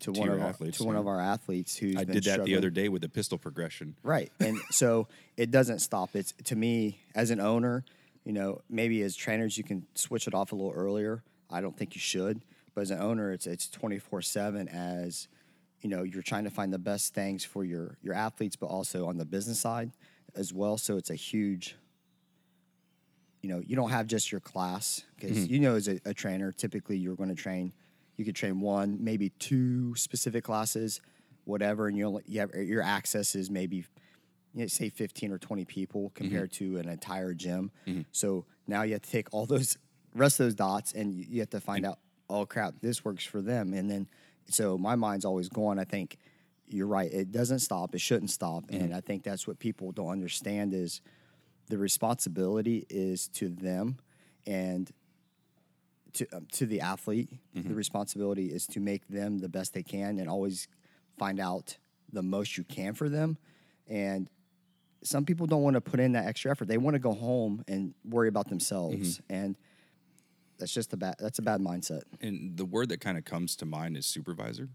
[0.00, 2.44] to, To one of our, athletes, to one of our athletes who's I did that
[2.44, 3.96] the other day with the pistol progression.
[4.02, 4.30] Right.
[4.38, 6.14] And so it doesn't stop.
[6.14, 7.84] It's to me as an owner,
[8.24, 11.24] you know, maybe as trainers you can switch it off a little earlier.
[11.50, 12.42] I don't think you should,
[12.74, 14.68] but as an owner, it's it's twenty four seven.
[14.68, 15.26] As
[15.80, 19.06] you know, you're trying to find the best things for your your athletes, but also
[19.06, 19.92] on the business side
[20.34, 20.78] as well.
[20.78, 21.76] So it's a huge.
[23.42, 25.54] You know, you don't have just your class because mm-hmm.
[25.54, 27.72] you know, as a, a trainer, typically you're going to train.
[28.16, 31.00] You could train one, maybe two specific classes,
[31.44, 33.84] whatever, and you only you have your access is maybe
[34.54, 36.14] you know, say 15 or 20 people mm-hmm.
[36.14, 37.70] compared to an entire gym.
[37.86, 38.02] Mm-hmm.
[38.10, 39.78] So now you have to take all those
[40.14, 43.24] rest of those dots and you you have to find out, oh crap, this works
[43.24, 43.72] for them.
[43.72, 44.08] And then,
[44.50, 45.78] so my mind's always going.
[45.78, 46.18] I think
[46.66, 47.10] you're right.
[47.12, 47.94] It doesn't stop.
[47.94, 48.66] It shouldn't stop.
[48.66, 48.84] Mm-hmm.
[48.84, 51.00] And I think that's what people don't understand is
[51.68, 53.98] the responsibility is to them
[54.46, 54.90] and
[56.14, 57.30] to um, to the athlete.
[57.54, 57.74] The mm-hmm.
[57.74, 60.68] responsibility is to make them the best they can and always
[61.18, 61.76] find out
[62.12, 63.38] the most you can for them.
[63.86, 64.28] And
[65.04, 66.68] some people don't want to put in that extra effort.
[66.68, 69.18] They want to go home and worry about themselves.
[69.18, 69.34] Mm-hmm.
[69.34, 69.56] And
[70.58, 72.02] that's just a bad that's a bad mindset.
[72.20, 74.68] And the word that kind of comes to mind is supervisor.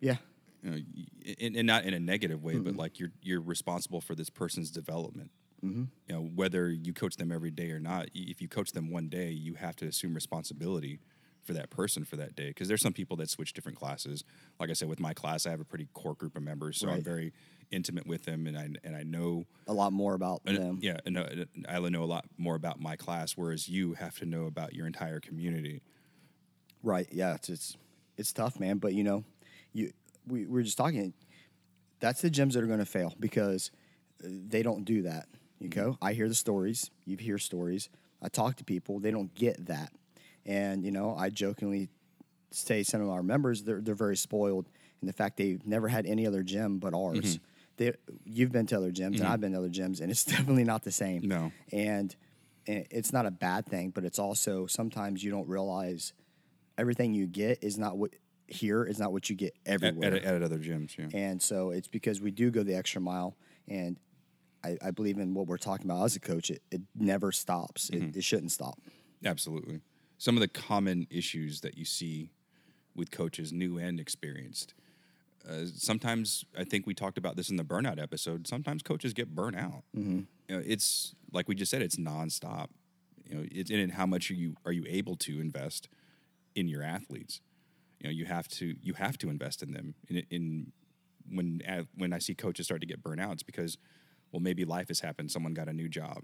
[0.00, 0.16] Yeah.
[0.62, 0.78] You know,
[1.40, 2.78] and, and not in a negative way, but mm-hmm.
[2.78, 5.30] like you're you're responsible for this person's development.
[5.64, 5.84] Mm-hmm.
[6.08, 9.08] You know, whether you coach them every day or not, if you coach them one
[9.08, 11.00] day, you have to assume responsibility
[11.42, 12.48] for that person for that day.
[12.48, 14.24] Because there's some people that switch different classes.
[14.60, 16.88] Like I said, with my class, I have a pretty core group of members, so
[16.88, 17.32] I'm very
[17.72, 20.78] intimate with them, and I and I know A lot more about and, them.
[20.80, 21.26] Yeah, and uh,
[21.68, 24.86] I know a lot more about my class, whereas you have to know about your
[24.86, 25.82] entire community.
[26.82, 27.08] Right.
[27.10, 27.34] Yeah.
[27.34, 27.76] It's it's
[28.16, 28.78] it's tough, man.
[28.78, 29.24] But you know,
[29.72, 29.92] you
[30.26, 31.14] we we are just talking.
[32.00, 33.70] That's the gyms that are going to fail because
[34.24, 35.28] uh, they don't do that.
[35.58, 35.96] You go.
[36.02, 36.90] I hear the stories.
[37.04, 37.88] You hear stories.
[38.20, 38.98] I talk to people.
[38.98, 39.92] They don't get that,
[40.44, 41.88] and you know, I jokingly
[42.50, 44.68] say some of our members they're they're very spoiled
[45.00, 47.38] in the fact they've never had any other gym but ours.
[47.76, 47.92] They,
[48.24, 49.32] you've been to other gyms and mm-hmm.
[49.32, 51.26] I've been to other gyms, and it's definitely not the same.
[51.26, 51.52] No.
[51.72, 52.14] and,
[52.66, 56.12] and it's not a bad thing, but it's also sometimes you don't realize
[56.78, 58.10] everything you get is not what
[58.46, 60.14] here is not what you get everywhere.
[60.14, 61.06] at, at other gyms, yeah.
[61.14, 63.98] and so it's because we do go the extra mile, and
[64.64, 66.50] I, I believe in what we're talking about as a coach.
[66.50, 67.90] It, it never stops.
[67.90, 68.18] It, mm-hmm.
[68.18, 68.78] it shouldn't stop.
[69.24, 69.80] Absolutely.
[70.18, 72.30] Some of the common issues that you see
[72.94, 74.74] with coaches, new and experienced.
[75.48, 78.46] Uh, sometimes I think we talked about this in the burnout episode.
[78.46, 79.82] Sometimes coaches get burnt out.
[80.48, 82.68] You know, it's like we just said, it's nonstop.
[83.28, 83.92] You know, it's in it.
[83.92, 85.88] How much are you are you able to invest
[86.54, 87.40] in your athletes?
[88.00, 89.94] You know, you have to you have to invest in them.
[90.08, 90.72] In, in
[91.28, 91.60] when
[91.96, 93.78] when I see coaches start to get burnt out, it's because
[94.30, 95.30] well maybe life has happened.
[95.30, 96.22] Someone got a new job.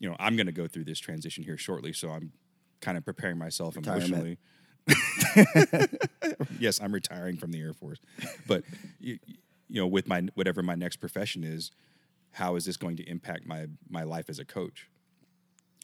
[0.00, 2.32] You know, I'm going to go through this transition here shortly, so I'm
[2.80, 4.04] kind of preparing myself Retirement.
[4.08, 4.38] emotionally.
[6.58, 7.98] yes, I'm retiring from the Air Force,
[8.46, 8.64] but
[9.00, 9.18] you,
[9.68, 11.70] you know, with my whatever my next profession is,
[12.32, 14.88] how is this going to impact my my life as a coach?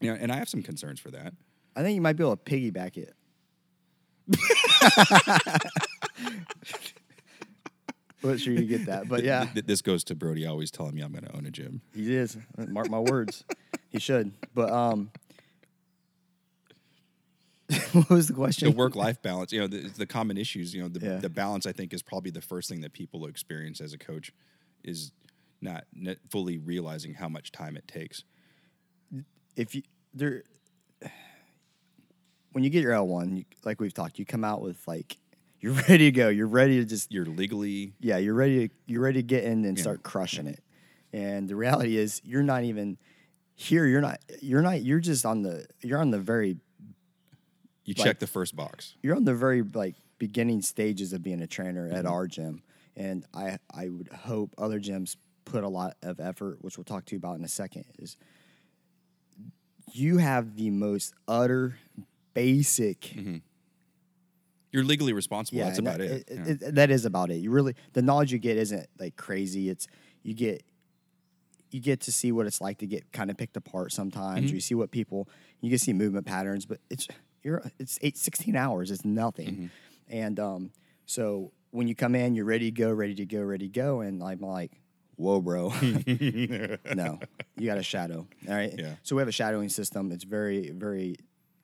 [0.00, 1.32] You know, and I have some concerns for that.
[1.76, 3.14] I think you might be able to piggyback it.
[8.22, 11.00] Wasn't sure you get that, but yeah, Th- this goes to Brody always telling me
[11.00, 11.80] I'm going to own a gym.
[11.94, 12.36] he is.
[12.58, 13.44] Mark my words,
[13.88, 14.32] he should.
[14.54, 15.10] But um,
[17.92, 18.70] what was the question?
[18.70, 21.18] the work life balance, you know, the, the common issues, you know, the, Yeah.
[21.18, 24.32] the balance I think is probably the first thing that people experience as a coach
[24.84, 25.12] is
[25.60, 25.84] not,
[26.30, 28.24] fully realizing how much time it takes.
[29.56, 29.82] if you
[30.14, 30.42] there
[32.52, 35.16] when you get your L one, you, like we've talked, you come out with like
[35.60, 36.28] you're ready to go.
[36.28, 39.64] You're ready to just You're legally yeah, you're ready to you're ready to get in
[39.64, 39.82] and Yeah.
[39.82, 40.62] start crushing it.
[41.12, 42.96] And the reality is you're not even
[43.54, 46.56] here, you're not you're not you're just on the you're on the very
[47.84, 48.94] you Like- check the first box.
[49.02, 52.62] you're on the very like beginning stages of being a trainer at our gym.
[52.96, 57.06] And I I would hope other gyms put a lot of effort, which we'll talk
[57.06, 58.16] to you about in a second, is
[59.92, 61.76] you have the most utter
[62.34, 63.00] basic.
[63.00, 63.36] Mm-hmm.
[64.72, 65.58] You're legally responsible.
[65.58, 66.24] Yeah, That's about that, it.
[66.30, 66.44] Yeah.
[66.68, 67.36] it- That is about it.
[67.36, 69.68] You really the knowledge you get isn't like crazy.
[69.68, 69.88] It's
[70.22, 70.62] you get
[71.70, 74.46] you get to see what it's like to get kind of picked apart sometimes.
[74.46, 74.54] Mm-hmm.
[74.56, 75.28] You see what people
[75.60, 77.08] you can see movement patterns, but it's
[77.42, 78.90] you're it's eight, 16 hours.
[78.90, 79.48] It's nothing.
[79.48, 79.66] Mm-hmm.
[80.08, 80.70] And um,
[81.06, 84.00] so when you come in, you're ready to go, ready to go, ready to go,
[84.00, 84.72] and I'm like,
[85.16, 85.68] whoa, bro.
[86.94, 87.20] no,
[87.56, 88.26] you got a shadow.
[88.48, 88.74] All right.
[88.76, 88.94] Yeah.
[89.02, 90.10] So we have a shadowing system.
[90.12, 91.16] It's very, very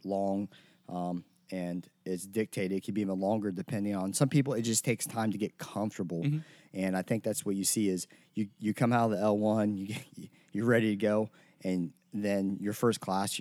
[0.05, 0.49] long,
[0.89, 2.79] um, and it's dictated.
[2.79, 4.55] It could be even longer depending on some people.
[4.55, 6.25] It just takes time to get comfortable,
[6.73, 9.39] and I think that's what you see is you you come out of the L
[9.39, 9.97] one, you
[10.53, 11.31] you're ready to go,
[11.65, 13.41] and then your first class.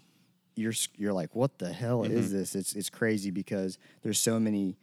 [0.56, 2.56] You're you're like, what the hell is this?
[2.56, 4.78] It's it's crazy because there's so many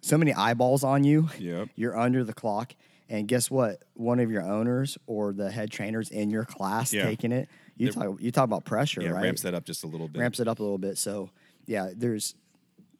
[0.00, 1.28] so many eyeballs on you.
[1.38, 1.68] Yep.
[1.76, 2.74] You're under the clock.
[3.08, 3.82] And guess what?
[3.94, 7.04] One of your owners or the head trainers in your class Yeah.
[7.04, 7.48] taking it.
[7.76, 9.24] You talk you talk about pressure, yeah, right?
[9.24, 10.20] ramps that up just a little bit.
[10.20, 10.96] ramps it up a little bit.
[10.96, 11.30] So
[11.66, 12.34] yeah, there's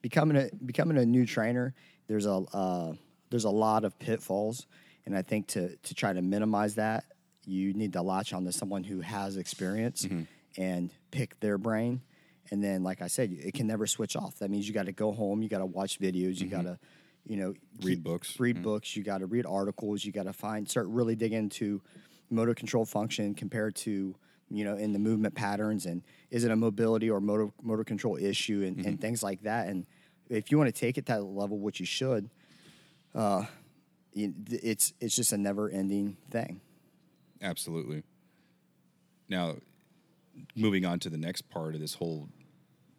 [0.02, 1.74] becoming a becoming a new trainer.
[2.08, 2.92] There's a uh,
[3.30, 4.66] there's a lot of pitfalls,
[5.06, 7.04] and I think to to try to minimize that,
[7.46, 10.22] you need to latch on to someone who has experience Mm-hmm.
[10.56, 12.00] And pick their brain.
[12.50, 14.38] And then, like I said, it can never switch off.
[14.38, 16.78] That means you got to go home, you got to watch videos, you got to,
[17.26, 17.86] you know, Mm-hmm.
[17.86, 18.38] Read books.
[18.38, 21.80] read books, you got to read articles, you got to find start really dig into
[22.30, 24.14] motor control function compared to
[24.50, 28.16] you know in the movement patterns and is it a mobility or motor motor control
[28.16, 28.88] issue and, Mm-hmm.
[28.88, 29.86] and things like that and
[30.28, 32.28] if you want to take it to that level which you should
[33.14, 33.44] uh
[34.14, 36.60] it's it's just a never ending thing
[37.42, 38.02] Absolutely.
[39.28, 39.56] Now,
[40.54, 42.28] moving on to the next part of this whole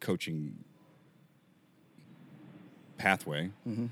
[0.00, 0.64] coaching
[2.98, 3.86] pathway, Mm-hmm.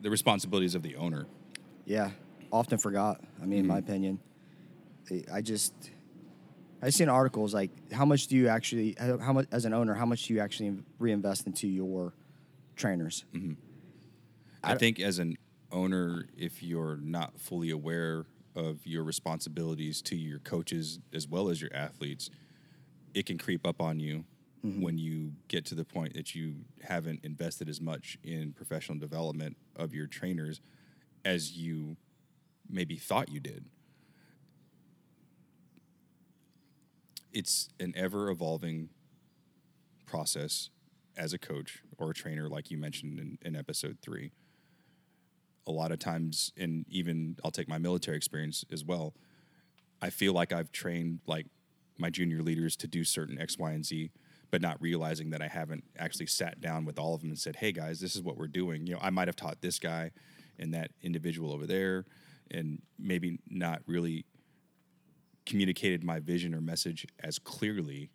[0.00, 1.26] the responsibilities of the owner.
[1.84, 2.10] yeah
[2.52, 4.18] often forgot i mean in my opinion
[5.10, 5.72] I- i just
[6.82, 9.94] I've seen articles like how much do you actually how how much as an owner
[9.94, 12.12] how much do you actually reinvest into your
[12.76, 13.24] trainers
[14.64, 15.36] I think as an
[15.72, 21.62] owner, if you're not fully aware of your responsibilities to your coaches as well as
[21.62, 22.28] your athletes,
[23.14, 24.24] it can creep up on you
[24.64, 24.82] mm-hmm.
[24.82, 29.56] when you get to the point that you haven't invested as much in professional development
[29.76, 30.60] of your trainers
[31.24, 31.96] as you
[32.68, 33.64] maybe thought you did.
[37.32, 38.88] It's an ever evolving
[40.06, 40.70] process
[41.16, 44.32] as a coach or a trainer, like you mentioned in, in episode three.
[45.66, 49.14] A lot of times, and even I'll take my military experience as well.
[50.02, 51.46] I feel like I've trained like
[52.00, 54.10] my junior leaders to do certain X, Y, and Z,
[54.50, 57.56] but not realizing that I haven't actually sat down with all of them and said,
[57.56, 60.10] "Hey guys, this is what we're doing." You know, I might have taught this guy
[60.58, 62.04] and that individual over there,
[62.50, 64.24] and maybe not really
[65.46, 68.10] communicated my vision or message as clearly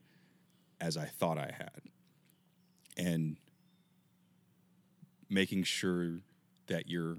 [0.79, 1.81] as I thought I had.
[2.97, 3.37] And
[5.29, 6.21] making sure
[6.67, 7.17] that you're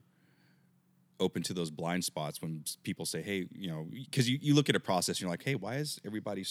[1.21, 4.69] open to those blind spots when people say, hey, you know, because you, you look
[4.69, 6.45] at a process and you're like, hey, why is everybody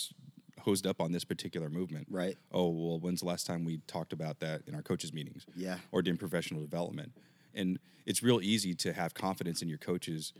[0.61, 2.07] hosed up on this particular movement?
[2.09, 2.37] Right.
[2.51, 5.45] Oh, well, when's the last time we talked about that in our coaches' meetings?
[5.55, 5.77] Yeah.
[5.91, 7.11] Or in professional development?
[7.53, 10.33] And it's real easy to have confidence in your coaches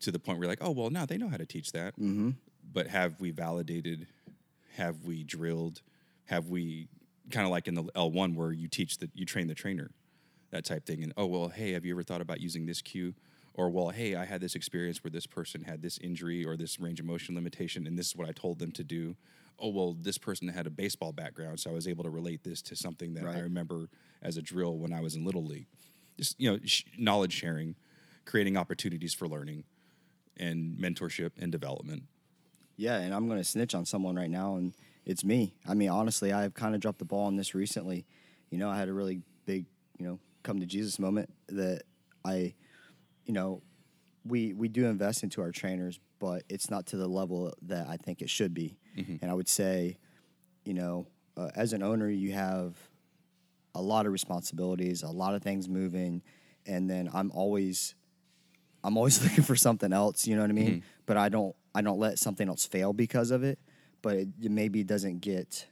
[0.00, 1.94] to the point where you're like, oh, well, now they know how to teach that.
[1.94, 2.30] Mm-hmm.
[2.72, 4.06] But have we validated?
[4.76, 5.82] Have we drilled?
[6.26, 6.88] Have we
[7.30, 9.90] kind of like in the L1 where you teach that you train the trainer,
[10.50, 11.02] that type thing?
[11.02, 13.14] And oh, well, hey, have you ever thought about using this cue?
[13.56, 16.78] Or, well, hey, I had this experience where this person had this injury or this
[16.78, 19.16] range of motion limitation, and this is what I told them to do.
[19.58, 22.60] Oh, well, this person had a baseball background, so I was able to relate this
[22.62, 23.88] to something that I remember
[24.22, 25.66] as a drill when I was in Little League.
[26.18, 27.76] Just, you know, sh- knowledge sharing,
[28.26, 29.64] creating opportunities for learning
[30.36, 32.02] and mentorship and development.
[32.76, 34.74] Yeah, and I'm going to snitch on someone right now, and
[35.06, 35.54] it's me.
[35.66, 38.04] I mean, honestly, I've kind of dropped the ball on this recently.
[38.50, 39.64] You know, I had a really big,
[39.98, 41.84] you know, come to Jesus moment that
[42.24, 42.54] I,
[43.26, 43.62] you know,
[44.24, 47.96] we we do invest into our trainers, but it's not to the level that I
[47.96, 48.78] think it should be.
[49.22, 49.98] And I would say,
[50.64, 52.76] you know, uh, as an owner, you have
[53.74, 56.22] a lot of responsibilities, a lot of things moving,
[56.64, 57.94] and then I'm always
[58.82, 60.82] I'm always looking for something else, you know what I mean?
[61.04, 63.58] But I don't I don't let something else fail because of it.
[64.02, 65.66] But it, it maybe doesn't get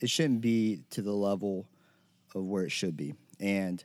[0.00, 1.66] it shouldn't be to the level
[2.34, 3.14] of where it should be.
[3.40, 3.84] And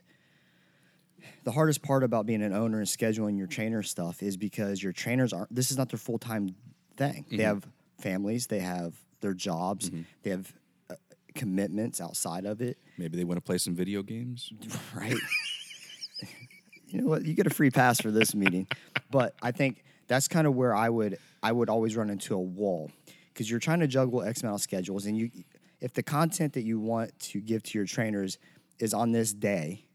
[1.44, 4.92] the hardest part about being an owner and scheduling your trainer stuff is because your
[4.92, 6.54] trainers aren't this is not their full-time
[6.96, 7.24] thing.
[7.30, 7.66] They have
[7.98, 9.90] families, they have their jobs,
[10.22, 10.52] they have
[10.90, 10.94] uh,
[11.34, 14.52] commitments outside of it Maybe they want to play some video games.
[14.94, 15.16] right?
[16.86, 17.24] you know what?
[17.24, 18.66] You get a free pass for this meeting,
[19.10, 22.38] but I think that's kind of where I would I would always run into a
[22.38, 22.90] wall.
[23.32, 25.30] because you're trying to juggle X amount of schedules, and you
[25.80, 28.36] if the content that you want to give to your trainers
[28.78, 29.86] is on this day,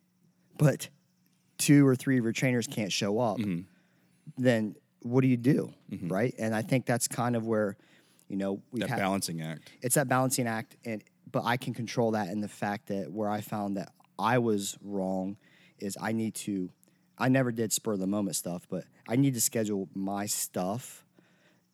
[0.58, 0.90] but
[1.58, 3.62] two or three of your trainers can't show up, mm-hmm.
[4.38, 6.08] then what do you do, mm-hmm.
[6.08, 6.34] right?
[6.38, 7.78] And I think that's kind of where
[8.28, 9.72] you know we That balancing act.
[9.82, 13.30] it's that balancing act and but i can control that And the fact that where
[13.30, 15.38] i found that i was wrong
[15.80, 16.70] is i need to
[17.18, 21.06] i never did spur of the moment stuff but i need to schedule my stuff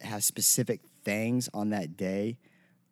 [0.02, 2.38] has specific things on that day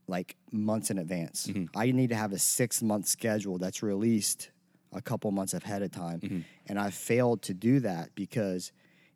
[0.07, 1.65] like months in advance mm-hmm.
[1.75, 4.51] i need to have a six month schedule that's released
[4.93, 6.19] a couple months ahead of time.
[6.19, 6.39] Mm-hmm.
[6.67, 8.71] And i failed to do that because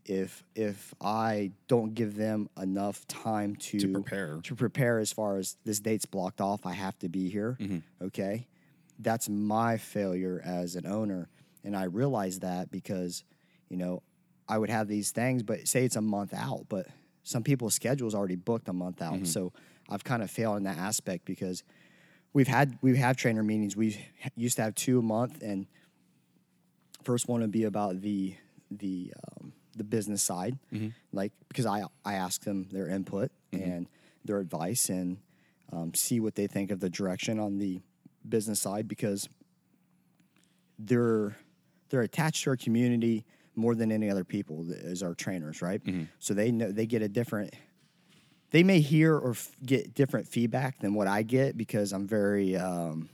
[0.05, 4.39] if if i don't give them enough time to To prepare.
[4.43, 7.57] to prepare as far as this date's blocked off i have to be here.
[7.59, 8.05] Mm-hmm.
[8.05, 8.47] Okay?
[8.99, 11.29] That's my failure as an owner.
[11.63, 13.23] And i realized that because
[13.69, 14.03] you know
[14.47, 16.85] i would have these things but say it's a month out but
[17.23, 19.13] some people's schedule's already booked a month out.
[19.15, 19.25] Mm-hmm.
[19.25, 19.53] So
[19.89, 21.63] i've kind of failed in that aspect because
[22.33, 23.97] we've had we have trainer meetings we
[24.35, 25.67] used to have two a month and
[27.03, 28.35] first one would be about the
[28.71, 30.57] the um, the business side,
[31.11, 33.87] like because I I ask them their input and
[34.25, 35.17] their advice and
[35.71, 37.81] um, see what they think of the direction on the
[38.27, 39.27] business side because
[40.79, 41.35] they're
[41.89, 45.81] they're attached to our community more than any other people as our trainers, right?
[46.19, 47.53] So they know they get a different.
[48.53, 52.55] They may hear or f- get different feedback than what I get because I'm very
[52.55, 53.09] um,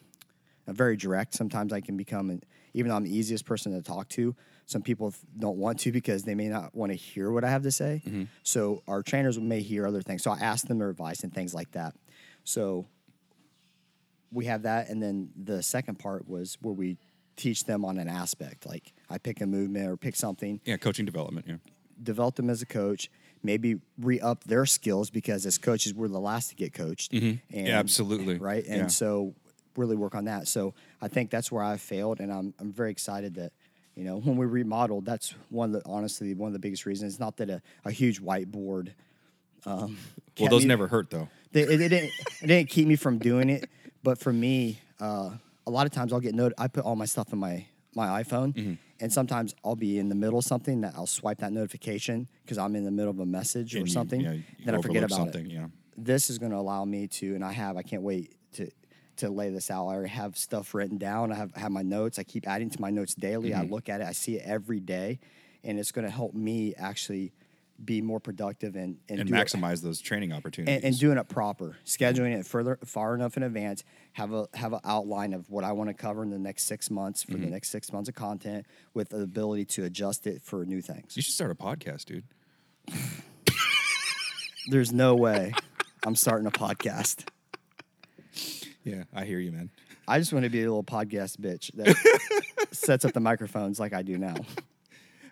[0.68, 1.34] I'm very direct.
[1.34, 4.82] Sometimes I can become, an, even though I'm the easiest person to talk to, some
[4.82, 7.72] people don't want to because they may not want to hear what I have to
[7.72, 8.04] say.
[8.44, 10.24] So our trainers may hear other things.
[10.24, 11.96] So I ask them their advice and things like that.
[12.44, 12.86] So
[14.32, 16.98] we have that, and then the second part was where we
[17.38, 18.66] teach them on an aspect.
[18.66, 21.46] Like I pick a movement or pick something, Yeah, coaching development.
[21.48, 21.56] Yeah.
[22.02, 23.10] Develop them as a coach,
[23.44, 27.12] maybe re up their skills because as coaches we're the last to get coached.
[27.14, 28.38] And, Yeah, absolutely.
[28.38, 28.66] Right.
[28.66, 28.88] And Yeah.
[28.88, 29.34] so
[29.76, 30.48] really work on that.
[30.48, 33.52] So I think that's where I failed and I'm I'm very excited that,
[33.96, 37.14] you know, when we remodeled, that's one of the honestly one of the biggest reasons.
[37.14, 38.90] It's not that a, a huge whiteboard
[39.66, 39.98] um,
[40.40, 41.28] Well, those me- never hurt though.
[41.52, 43.70] they, it, it didn't it didn't keep me from doing it.
[44.04, 45.32] But for me, uh,
[45.68, 46.54] a lot of times I'll get note.
[46.58, 48.74] I put all my stuff in my my iPhone, Mm-hmm.
[49.02, 52.58] And sometimes I'll be in the middle of something that I'll swipe that notification because
[52.58, 54.22] I'm in the middle of a message or And you- something.
[54.22, 55.54] yeah, you then I forget about something, it.
[55.54, 55.68] yeah.
[55.98, 57.76] This is going to allow me to, and I have.
[57.78, 58.70] I can't wait to
[59.18, 59.86] to lay this out.
[59.88, 61.32] I already have stuff written down.
[61.34, 62.18] I have have my notes.
[62.20, 63.50] I keep adding to my notes daily.
[63.50, 63.62] Mm-hmm.
[63.62, 64.08] I look at it.
[64.08, 65.20] I see it every day,
[65.64, 67.34] and it's going to help me actually
[67.84, 70.76] be more productive and and, And do it- maximize those training opportunities.
[70.76, 73.84] and, and doing it proper, scheduling it further far enough in advance.
[74.14, 76.90] Have a have an outline of what I want to cover in the next six
[76.92, 77.44] months for Mm-hmm.
[77.46, 81.16] the next six months of content, with the ability to adjust it for new things.
[81.16, 82.24] you should start a podcast, dude.
[84.68, 85.54] There's no way
[86.06, 87.28] I'm starting a podcast.
[88.84, 89.70] Yeah, I hear you, man.
[90.08, 91.96] I just want to be a little podcast bitch that
[92.72, 94.36] sets up the microphones like I do now.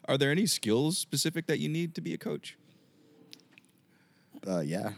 [0.07, 2.57] Are there any skills specific that you need to be a coach?
[4.47, 4.91] Uh, yeah,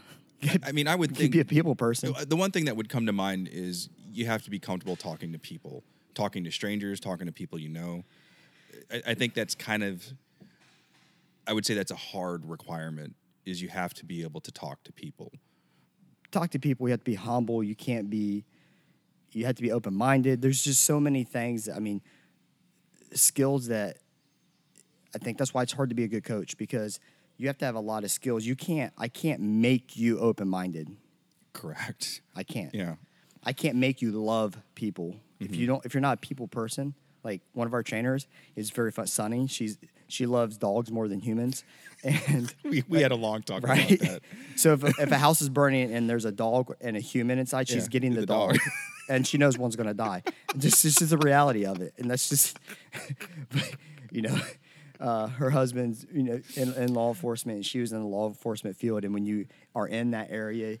[0.62, 2.14] I mean, I would think you a people person.
[2.26, 5.32] the one thing that would come to mind is you have to be comfortable talking
[5.32, 5.82] to people,
[6.14, 8.04] talking to strangers, talking to people you know.
[8.92, 10.04] I, I think that's kind of,
[11.46, 13.14] I would say that's a hard requirement.
[13.46, 15.32] Is you have to be able to talk to people.
[16.30, 16.86] talk to people.
[16.86, 17.64] You have to be humble.
[17.64, 18.44] You can't be.
[19.32, 20.42] You have to be open minded.
[20.42, 21.68] There's just so many things.
[21.68, 22.02] I mean,
[23.14, 23.98] skills that
[25.14, 27.00] I think that's why it's hard to be a good coach because
[27.36, 28.44] you have to have a lot of skills.
[28.44, 28.92] You can't.
[28.98, 30.96] I can't make you open minded.
[31.52, 32.20] Correct.
[32.36, 32.74] I can't.
[32.74, 32.96] Yeah.
[33.42, 35.72] I can't make you love people if you mm-hmm.
[35.74, 35.86] don't.
[35.86, 36.94] If you're not a people person,
[37.24, 39.06] like one of our trainers is very fun.
[39.06, 39.46] Sunny.
[39.46, 41.64] She's she loves dogs more than humans,
[42.04, 43.90] and We, we had a long talk right?
[43.90, 44.22] about that.
[44.56, 47.68] so if, if a house is burning and there's a dog and a human inside,
[47.68, 48.60] she's Yeah, getting the, the dog, dog.
[49.08, 50.22] and she knows one's gonna die.
[50.58, 52.58] Just this is the reality of it, and that's just,
[54.10, 54.38] you know,
[55.00, 58.28] uh, her husband's you know in, in law enforcement, and she was in the law
[58.28, 60.78] enforcement field, and when you are in that area,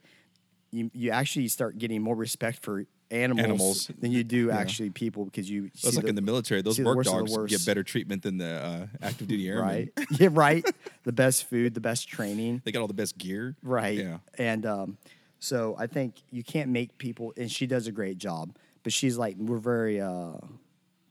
[0.70, 3.90] you you actually start getting more respect for animals, Animals.
[4.00, 4.58] than you do Yeah.
[4.58, 6.62] actually people because you That's like in the military.
[6.62, 9.64] Those work the dogs get better treatment than the uh, active duty airmen.
[9.64, 10.64] right yeah right
[11.02, 13.56] the best food the best training They got all the best gear.
[13.64, 13.98] Right.
[13.98, 14.18] Yeah.
[14.38, 14.96] And um,
[15.40, 18.54] so I think you can't make people, and she does a great job.
[18.84, 20.34] But she's like, we're very, uh,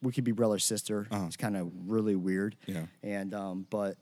[0.02, 1.08] we could be brother sister.
[1.12, 2.56] It's kind of really weird.
[2.68, 2.80] Uh-huh.
[3.04, 3.10] Yeah.
[3.18, 3.97] And um, but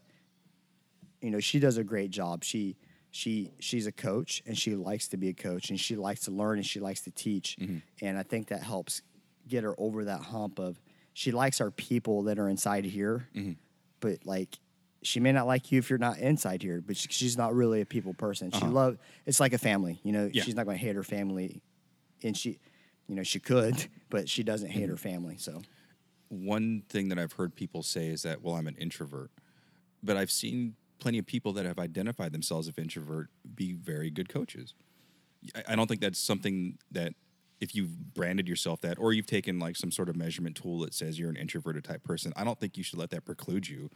[1.21, 2.43] you know, she does a great job.
[2.43, 2.77] She
[3.11, 6.31] she she's a coach, and she likes to be a coach, and she likes to
[6.31, 7.57] learn, and she likes to teach.
[7.59, 7.77] Mm-hmm.
[8.05, 9.01] And I think that helps
[9.47, 10.79] get her over that hump of
[11.13, 13.53] she likes our people that are inside here, Mm-hmm.
[14.01, 14.59] but like
[15.03, 17.81] she may not like you if you're not inside here, but she, she's not really
[17.81, 18.51] a people person.
[18.51, 20.21] She love it's like a family, you know.
[20.25, 20.29] Uh-huh.
[20.33, 20.43] Yeah.
[20.43, 21.61] She's not going to hate her family,
[22.23, 22.59] and she,
[23.07, 24.91] you know, she could, but she doesn't hate Mm-hmm.
[24.91, 25.37] her family.
[25.37, 25.61] So
[26.29, 29.31] one thing that I've heard people say is that, well, I'm an introvert.
[30.03, 34.29] But I've seen plenty of people that have identified themselves as introvert be very good
[34.29, 34.73] coaches.
[35.55, 37.13] I, I don't think that's something that
[37.59, 40.93] if you've branded yourself that or you've taken like some sort of measurement tool that
[40.93, 43.89] says you're an introverted type person, I don't think you should let that preclude you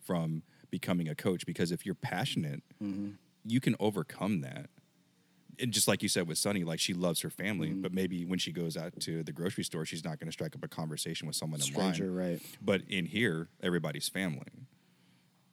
[0.00, 3.10] from becoming a coach because if you're passionate, mm-hmm.
[3.44, 4.70] you can overcome that.
[5.60, 7.82] And just like you said with Sunny, like she loves her family, Mm-hmm.
[7.82, 10.54] but maybe when she goes out to the grocery store, she's not going to strike
[10.54, 12.30] up a conversation with someone in stranger, line.
[12.30, 12.42] right?
[12.62, 14.46] But in here, everybody's family,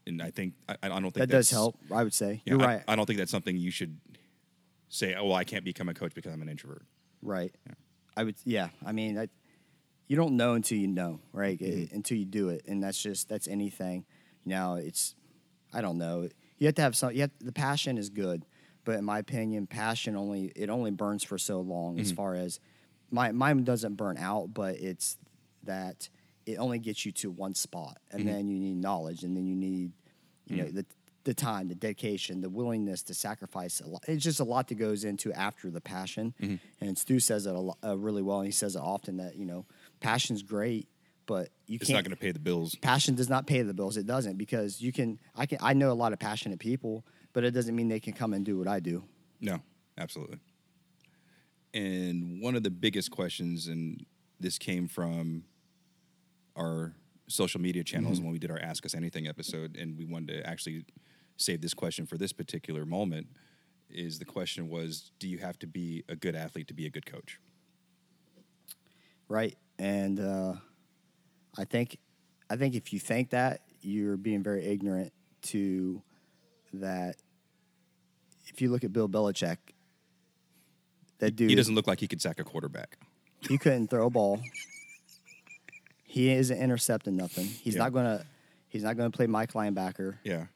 [0.07, 1.77] and I think I, I don't think That does that's- help.
[1.91, 2.83] I would say yeah, you're I- right.
[2.87, 3.97] I, don't think that's something you should
[4.89, 5.15] say.
[5.15, 6.83] Oh, well, I can't become a coach because I'm an introvert.
[7.21, 7.53] Right.
[8.17, 8.35] I would.
[8.43, 8.69] Yeah.
[8.85, 9.27] I mean, I,
[10.07, 11.57] you don't know until you know, right?
[11.59, 11.83] Mm-hmm.
[11.83, 14.05] Uh, Until you do it, and that's just that's anything.
[14.43, 15.15] Now it's,
[15.71, 16.27] I don't know.
[16.57, 17.13] You have to have some.
[17.13, 18.45] You have, the passion is good,
[18.83, 21.93] but in my opinion, passion only it only burns for so long.
[21.93, 22.01] Mm-hmm.
[22.01, 22.59] As far as
[23.11, 25.17] my mine doesn't burn out, but it's
[25.63, 26.09] that
[26.45, 29.55] it only gets you to one spot, and then you need knowledge, and then you
[29.55, 29.91] need,
[30.47, 30.85] you know, the
[31.23, 34.03] the time, the dedication, the willingness to sacrifice a lot.
[34.07, 36.33] It's just a lot that goes into after the passion.
[36.79, 38.39] And Stu says it a uh, really well.
[38.39, 39.65] And he says it often that you know,
[39.99, 40.87] passion's great,
[41.27, 41.97] but you It's can't.
[41.97, 42.73] not going to pay the bills.
[42.75, 43.97] passion does not pay the bills.
[43.97, 45.19] It doesn't because you can.
[45.35, 45.59] I can.
[45.61, 48.45] I know a lot of passionate people, but it doesn't mean they can come and
[48.45, 49.03] do what I do.
[49.39, 49.59] No,
[49.97, 50.39] absolutely.
[51.73, 54.05] And one of the biggest questions, and
[54.39, 55.43] this came from
[56.57, 56.93] our
[57.27, 60.47] social media channels when we did our Ask Us Anything episode, and we wanted to
[60.47, 60.85] actually
[61.37, 63.27] save this question for this particular moment.
[63.89, 66.89] Is the question was, do you have to be a good athlete to be a
[66.89, 67.39] good coach?
[69.31, 69.57] right?
[69.79, 70.53] And uh,
[71.57, 71.97] I think,
[72.49, 75.11] I think if you think that, you're being very ignorant
[75.43, 76.03] to
[76.73, 77.15] that.
[78.47, 79.57] If you look at Bill Belichick,
[81.19, 82.97] that dude He doesn't look like he could sack a quarterback.
[83.47, 84.39] he couldn't throw a ball.
[86.03, 87.45] He isn't intercepting nothing.
[87.45, 87.83] He's Yeah.
[87.83, 88.25] not gonna.
[88.67, 90.17] He's not gonna play Mike linebacker.
[90.23, 90.47] Yeah,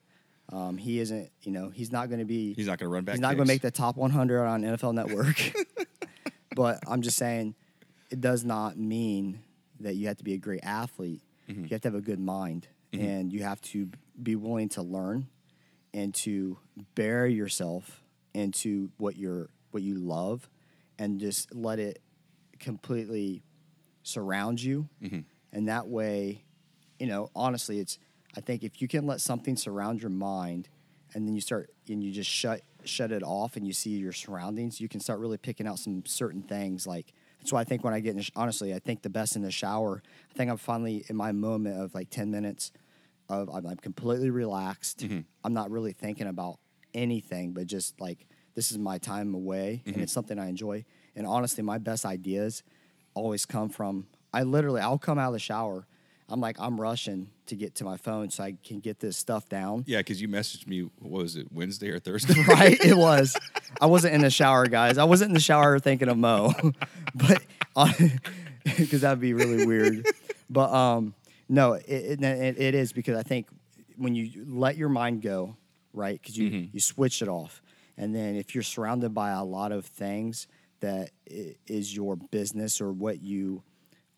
[0.50, 1.32] Um, he isn't.
[1.44, 2.54] You know, he's not gonna be.
[2.54, 3.16] he's not going to run back.
[3.16, 5.54] He's not going to make the top 100 on NFL Network.
[6.56, 7.56] but I'm just saying,
[8.10, 9.40] it does not mean
[9.80, 11.22] that you have to be a great athlete.
[11.50, 11.64] Mm-hmm.
[11.64, 13.90] You have to have a good mind, and you have to
[14.22, 15.28] be willing to learn
[15.96, 16.60] and to
[16.94, 20.48] bury yourself into what you're what you love,
[21.00, 22.02] and just let it
[22.60, 23.44] completely
[24.04, 24.88] surround you.
[25.02, 25.22] Mm-hmm.
[25.54, 26.44] And that way,
[27.00, 27.98] you know, honestly, it's
[28.38, 30.68] I think if you can let something surround your mind
[31.14, 34.12] and then you start and you just shut shut it off and you see your
[34.12, 36.86] surroundings, you can start really picking out some certain things.
[36.86, 39.10] Like that's why I think when I get in, the sh- honestly, I think the
[39.10, 40.04] best in the shower.
[40.30, 42.74] I think I'm finally in my moment of like ten minutes
[43.30, 45.06] of I'm, I'm completely relaxed.
[45.44, 46.60] I'm not really thinking about
[46.94, 50.86] anything, but just like this is my time away and it's something I enjoy.
[51.16, 52.64] And honestly, my best ideas
[53.14, 55.88] always come from I literally I'll come out of the shower.
[56.28, 59.48] I'm like I'm rushing to get to my phone so I can get this stuff
[59.48, 59.84] down.
[59.88, 60.90] Yeah, because you messaged me.
[61.00, 62.42] What was it Wednesday or Thursday?
[62.48, 62.78] right?
[62.84, 63.38] It was.
[63.80, 64.98] I wasn't in the shower, guys.
[64.98, 66.54] I wasn't in the shower thinking of Mo,
[67.16, 67.44] but
[68.64, 70.08] because that'd be really weird.
[70.50, 71.14] But um,
[71.48, 73.48] no, it, it, it is because I think
[73.98, 75.56] when you let your mind go,
[75.94, 76.20] right?
[76.22, 76.70] Because you mm-hmm.
[76.74, 77.62] you switch it off,
[77.98, 80.48] and then if you're surrounded by a lot of things
[80.82, 83.64] that is your business or what you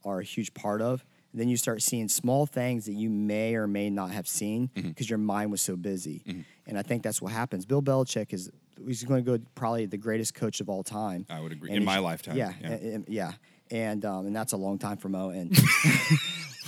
[0.04, 3.68] are a huge part of, then you start seeing small things that you may or
[3.68, 4.90] may not have seen mm-hmm.
[4.90, 6.24] because your mind was so busy.
[6.28, 6.42] Mm-hmm.
[6.66, 7.66] And I think that's what happens.
[7.66, 8.50] Bill Belichick is
[8.86, 11.26] he's going to go probably the greatest coach of all time.
[11.30, 11.70] I would agree.
[11.70, 12.68] And In my lifetime, Yeah, yeah.
[12.72, 13.34] and- and- yeah.
[13.70, 15.30] And um, and that's a long time for Mo.
[15.30, 15.54] And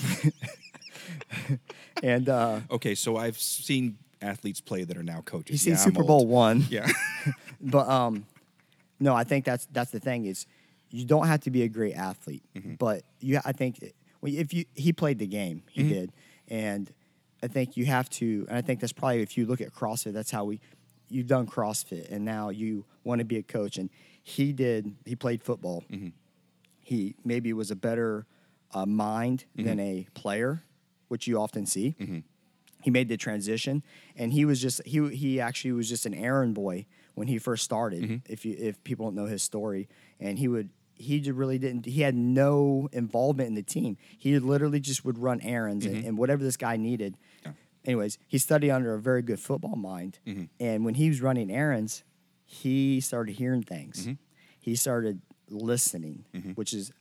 [2.04, 5.52] and uh, okay, so I've seen athletes play that are now coaches.
[5.54, 6.04] he's seen Yeah, Super.
[6.04, 6.66] Bowl one.
[6.70, 6.88] Yeah.
[7.62, 8.26] But um,
[9.02, 10.46] no, I think that's that's the thing is
[10.92, 12.76] you don't have to be a great athlete, Mm-hmm.
[12.76, 13.84] but you I think
[14.24, 15.90] if you he played the game, he Mm-hmm.
[15.90, 16.12] did,
[16.48, 16.94] and
[17.44, 20.14] I think you have to, and I think that's probably if you look at CrossFit,
[20.14, 20.62] that's how we
[21.10, 23.90] you've done CrossFit, and now you want to be a coach, and
[24.24, 25.84] he did he played football.
[25.92, 26.10] Mm-hmm.
[26.82, 28.26] He maybe was a better
[28.74, 29.68] uh, mind Mm-hmm.
[29.68, 30.64] than a player,
[31.08, 31.96] which you often see
[32.82, 33.84] he made the transition
[34.16, 37.64] and he was just he he actually was just an errand boy when he first
[37.64, 38.32] started Mm-hmm.
[38.32, 39.90] if you if people don't know his story
[40.20, 44.40] and he would he just really didn't he had no involvement in the team he
[44.40, 47.50] literally just would run errands and, and whatever this guy needed Mm-hmm.
[47.50, 47.52] Yeah.
[47.92, 50.44] anyways he studied under a very good football mind Mm-hmm.
[50.62, 52.04] and when he was running errands
[52.46, 54.14] he started hearing things Mm-hmm.
[54.62, 56.24] he started listening
[56.56, 56.94] which is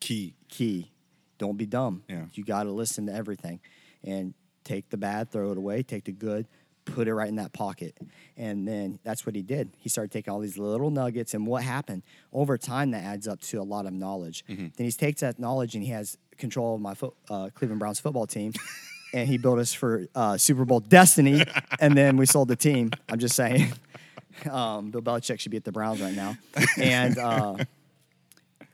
[0.00, 0.34] Key.
[0.48, 0.92] key.
[1.38, 2.02] Don't be dumb.
[2.08, 2.24] Yeah.
[2.32, 3.60] You got to listen to everything.
[4.04, 4.34] And
[4.64, 6.46] take the bad, throw it away, take the good,
[6.84, 7.96] put it right in that pocket.
[8.36, 9.70] And then that's what he did.
[9.78, 11.34] He started taking all these little nuggets.
[11.34, 12.02] And what happened?
[12.32, 14.44] Over time, that adds up to a lot of knowledge.
[14.46, 18.00] Then he takes that knowledge and he has control of my fo- uh, Cleveland Browns
[18.00, 18.52] football team.
[19.14, 21.44] and he built us for uh, Super Bowl destiny.
[21.80, 22.90] and then we sold the team.
[23.08, 23.72] I'm just saying.
[24.50, 26.36] Um, Bill Belichick should be at the Browns right now.
[26.78, 27.16] And.
[27.16, 27.56] Uh,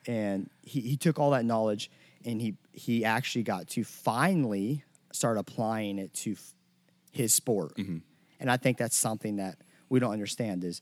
[0.06, 1.88] and he, he took all that knowledge
[2.24, 6.54] and he he actually got to finally start applying it to f-
[7.10, 7.76] his sport.
[7.76, 7.98] Mm-hmm.
[8.40, 9.56] And i think that's something that
[9.88, 10.80] we don't understand is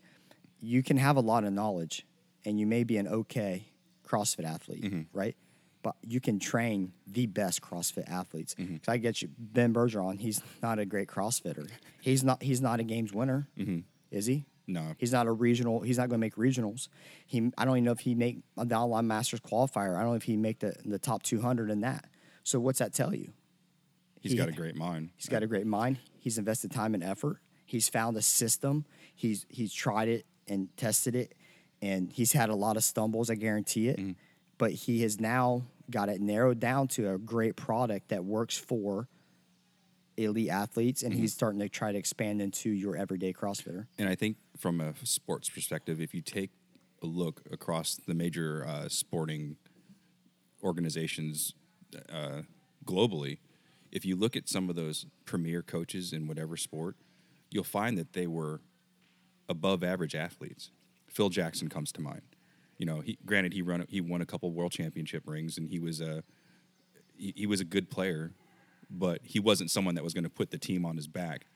[0.60, 2.06] you can have a lot of knowledge
[2.44, 3.66] and you may be an okay
[4.06, 5.02] crossfit athlete mm-hmm.
[5.12, 5.36] right?
[5.82, 8.54] But you can train the best crossfit athletes.
[8.54, 8.76] Mm-hmm.
[8.76, 11.68] 'Cause i get you ben bergeron he's not a great crossfitter.
[12.00, 13.48] He's not he's not a games winner
[14.10, 14.94] is he No.
[14.98, 15.80] He's not a regional.
[15.80, 16.88] He's not going to make regionals.
[17.26, 19.96] He, I don't even know if he make uh, a downline masters qualifier.
[19.96, 22.06] I don't know if he make the the top 200 in that.
[22.42, 23.32] So what's that tell you?
[24.20, 25.10] He's He- got a great mind.
[25.16, 25.98] He's got a great mind.
[26.18, 27.38] He's invested time and effort.
[27.64, 28.84] He's found a system.
[29.14, 31.34] He's he's tried it and tested it,
[31.80, 33.30] and he's had a lot of stumbles.
[33.30, 33.98] I guarantee it.
[33.98, 34.12] Mm-hmm.
[34.58, 39.08] But he has now got it narrowed down to a great product that works for
[40.16, 41.22] elite athletes, and mm-hmm.
[41.22, 43.86] he's starting to try to expand into your everyday CrossFitter.
[43.98, 46.50] And I think from a sports perspective, if you take
[47.02, 49.56] a look across the major uh, sporting
[50.62, 51.54] organizations
[52.12, 52.42] uh,
[52.84, 53.38] globally,
[53.90, 56.96] if you look at some of those premier coaches in whatever sport,
[57.50, 58.60] you'll find that they were
[59.48, 60.70] above average athletes.
[61.08, 62.22] Phil Jackson comes to mind.
[62.76, 65.78] You know, he granted he run he won a couple world championship rings and he
[65.78, 66.22] was a
[67.16, 68.32] he, he was a good player,
[68.88, 71.46] but he wasn't someone that was going to put the team on his back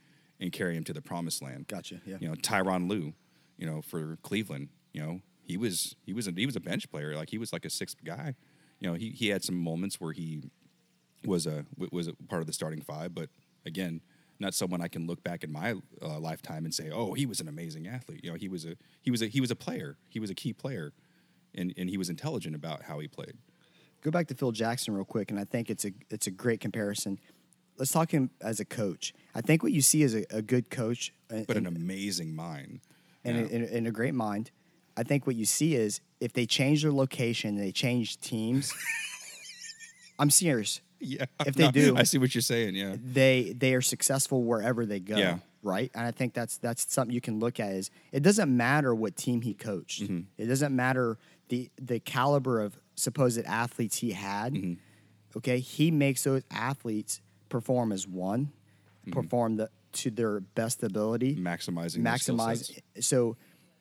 [0.41, 1.66] and carry him to the promised land.
[1.68, 2.16] Gotcha, yeah.
[2.20, 3.14] You know, Tyronn Lue,
[3.57, 6.91] you know, for Cleveland, you know, he was he was a, he was a bench
[6.91, 7.14] player.
[7.14, 8.35] Like he was like a sixth guy.
[8.80, 10.43] You know, he he had some moments where he
[11.24, 13.28] was a was a part of the starting five, but
[13.66, 14.01] again,
[14.39, 17.41] not someone I can look back in my uh, lifetime and say, "Oh, he was
[17.41, 19.97] an amazing athlete." You know, he was a he was a he was a player.
[20.09, 20.93] He was a key player,
[21.55, 23.35] and and he was intelligent about how he played.
[24.03, 26.61] go back to Phil Jackson real quick, and I think it's a it's a great
[26.61, 27.18] comparison.
[27.79, 29.12] Let's talk him as a coach.
[29.35, 32.35] I think what you see is a, a good coach, and, But an and, amazing
[32.35, 32.81] mind.
[33.25, 33.57] and, Yeah.
[33.57, 34.51] and- and a great mind.
[34.97, 38.72] I think what you see is if they change their location, they change teams.
[40.18, 40.81] I'm serious.
[41.01, 42.77] yeah, if they do- I see what you're saying.
[42.77, 45.16] Yeah, They they are successful wherever they go.
[45.16, 45.39] Yeah.
[45.62, 47.72] Right, and I think that's that's something you can look at.
[47.72, 50.03] Is it doesn't matter what team he coached.
[50.03, 50.20] Mm-hmm.
[50.39, 51.18] It doesn't matter
[51.49, 54.53] the the caliber of supposed athletes he had.
[54.55, 54.75] Mm-hmm.
[55.39, 57.20] Okay, he makes those athletes
[57.55, 58.43] perform as one,
[59.07, 59.21] Mm-hmm.
[59.21, 59.69] perform the
[60.01, 62.81] to their best ability, maximizing maximize.
[63.01, 63.37] So,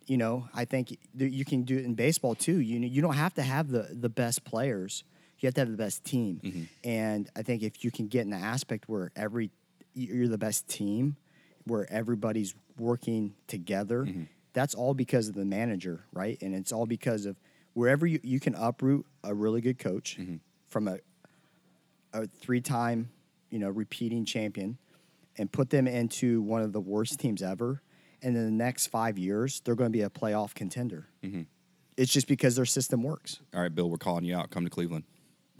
[0.05, 0.85] you know, I think
[1.17, 2.59] th- you can do it in baseball too.
[2.59, 5.03] You you don't have to have the the best players.
[5.39, 6.41] You have to have the best team.
[6.43, 6.63] Mm-hmm.
[6.83, 9.49] And I think if you can get in the aspect where every
[9.93, 11.15] you're the best team,
[11.65, 14.23] where everybody's working together, Mm-hmm.
[14.51, 16.37] that's all because of the manager, right?
[16.43, 17.35] And it's all because of
[17.79, 20.37] wherever you, you can uproot a really good coach Mm-hmm.
[20.67, 20.97] from a
[22.13, 23.09] a three time,
[23.53, 24.77] you know, repeating champion
[25.37, 27.81] and put them into one of the worst teams ever.
[28.21, 31.07] And in the next five years, they're going to be a playoff contender.
[31.23, 31.41] Mm-hmm.
[31.97, 33.39] It's just because their system works.
[33.53, 34.49] All right, Bill, we're calling you out.
[34.49, 35.03] Come to Cleveland.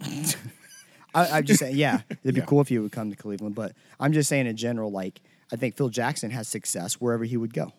[1.14, 2.46] I, I'm just saying, yeah, it'd be Yeah.
[2.46, 3.54] cool if you would come to Cleveland.
[3.54, 5.20] But I'm just saying in general, like,
[5.52, 7.72] I think Phil Jackson has success wherever he would go.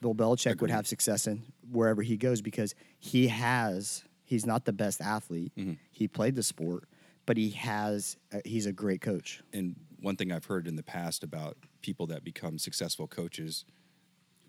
[0.00, 4.72] Bill Belichick would have success in wherever he goes because he has, he's not the
[4.72, 5.52] best athlete.
[5.90, 6.84] He played the sport,
[7.30, 9.40] but he has, uh, he's a great coach.
[9.52, 13.64] And one thing I've heard in the past about people that become successful coaches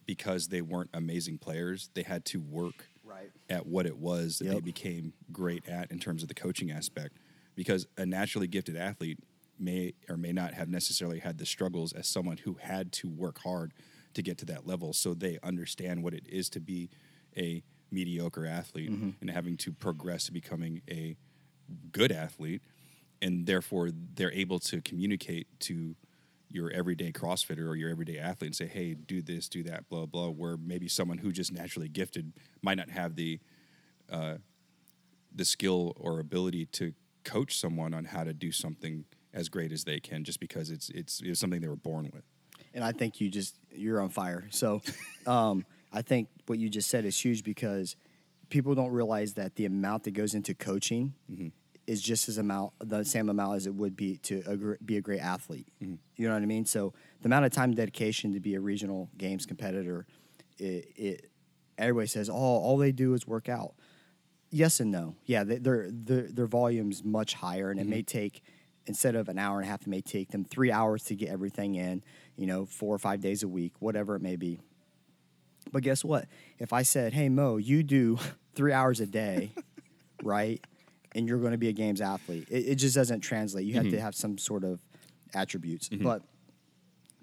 [0.07, 3.29] because they weren't amazing players, they had to work Right.
[3.51, 7.17] at what it was that they became great at in terms of the coaching aspect.
[7.53, 9.19] Because a naturally gifted athlete
[9.59, 13.41] may or may not have necessarily had the struggles as someone who had to work
[13.43, 13.73] hard
[14.15, 14.91] to get to that level.
[14.91, 16.89] So they understand what it is to be
[17.38, 17.61] a
[17.91, 18.89] mediocre athlete
[19.21, 21.15] and having to progress to becoming a
[21.91, 22.61] good athlete.
[23.22, 25.95] And therefore, they're able to communicate to
[26.49, 30.05] your everyday CrossFitter or your everyday athlete and say, hey, do this, do that, blah,
[30.05, 33.39] blah, where maybe someone who just naturally gifted might not have the
[34.11, 34.36] uh,
[35.34, 36.93] the skill or ability to
[37.24, 40.89] coach someone on how to do something as great as they can just because it's
[40.89, 42.24] it's, it's something they were born with.
[42.74, 44.47] and I think you just you're on fire.
[44.49, 44.82] So,
[45.26, 47.95] um, I think what you just said is huge because
[48.49, 51.13] people don't realize that the amount that goes into coaching
[51.91, 55.01] is just as amount the same amount as it would be to a, be a
[55.01, 55.67] great athlete.
[55.83, 55.95] Mm-hmm.
[56.15, 56.65] You know what I mean?
[56.65, 60.07] So the amount of time dedication to be a regional games competitor,
[60.57, 61.31] it, it
[61.77, 63.73] everybody says, oh, all they do is work out.
[64.51, 65.15] Yes and no.
[65.25, 67.89] Yeah, they, their their their volume's much higher, and it mm-hmm.
[67.89, 68.41] may take
[68.87, 71.27] instead of an hour and a half, it may take them three hours to get
[71.29, 72.03] everything in,
[72.37, 74.59] you know, four or five days a week, whatever it may be.
[75.73, 76.25] But guess what?
[76.57, 78.17] If I said, hey, Mo, you do
[78.55, 79.51] three hours a day,
[80.23, 80.65] right?
[81.14, 83.66] And you're going to be a games athlete, it, it just doesn't translate.
[83.66, 83.99] You have to mm-hmm.
[83.99, 84.80] have some sort of
[85.34, 85.89] attributes.
[85.89, 86.03] Mm-hmm.
[86.03, 86.24] But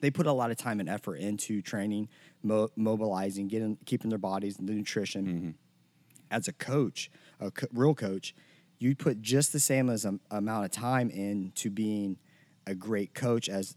[0.01, 2.09] they put a lot of time and effort into training,
[2.43, 5.26] mo- mobilizing, getting, keeping their bodies, the nutrition.
[5.26, 5.51] Mm-hmm.
[6.30, 7.11] As a coach,
[7.41, 8.34] a co- real coach,
[8.78, 12.18] you put just the same as am- amount of time into being
[12.66, 13.76] a great coach as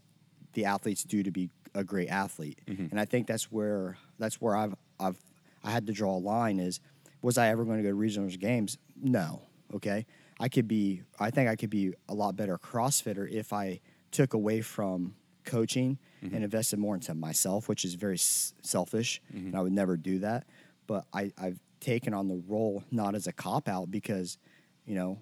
[0.52, 2.60] the athletes do to be a great athlete.
[2.90, 5.16] And I think that's where that's where I've I've
[5.64, 6.80] I had to draw a line is
[7.22, 8.78] was I ever going to go to regionals games?
[9.00, 9.42] No.
[9.74, 10.06] Okay.
[10.40, 14.34] I could be I think I could be a lot better CrossFitter if I took
[14.34, 15.14] away from
[15.44, 16.42] coaching and mm-hmm.
[16.42, 19.56] invested more into myself, which is very s- selfish, and mm-hmm.
[19.56, 20.46] I would never do that.
[20.86, 24.38] But I, I've taken on the role not as a cop out because,
[24.84, 25.18] you know,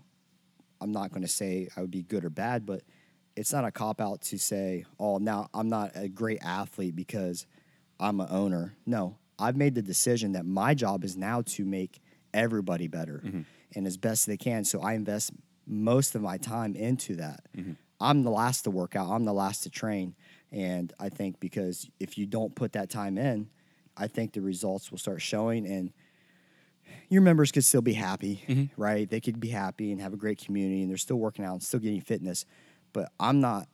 [0.80, 2.82] I'm not going to say I would be good or bad, but
[3.36, 7.46] it's not a cop out to say, oh, now I'm not a great athlete because
[7.98, 8.74] I'm an owner.
[8.86, 12.01] No, I've made the decision that my job is now to make
[12.32, 13.40] everybody better mm-hmm.
[13.74, 14.64] And as best they can.
[14.64, 15.32] So I invest
[15.66, 17.40] most of my time into that.
[17.56, 17.72] Mm-hmm.
[18.00, 20.14] I'm the last to work out, I'm the last to train.
[20.52, 23.48] And I think because if you don't put that time in,
[23.96, 25.92] I think the results will start showing and
[27.08, 28.80] your members could still be happy, mm-hmm.
[28.80, 29.08] right?
[29.08, 31.62] They could be happy and have a great community and they're still working out and
[31.62, 32.46] still getting fitness.
[32.92, 33.68] But I'm not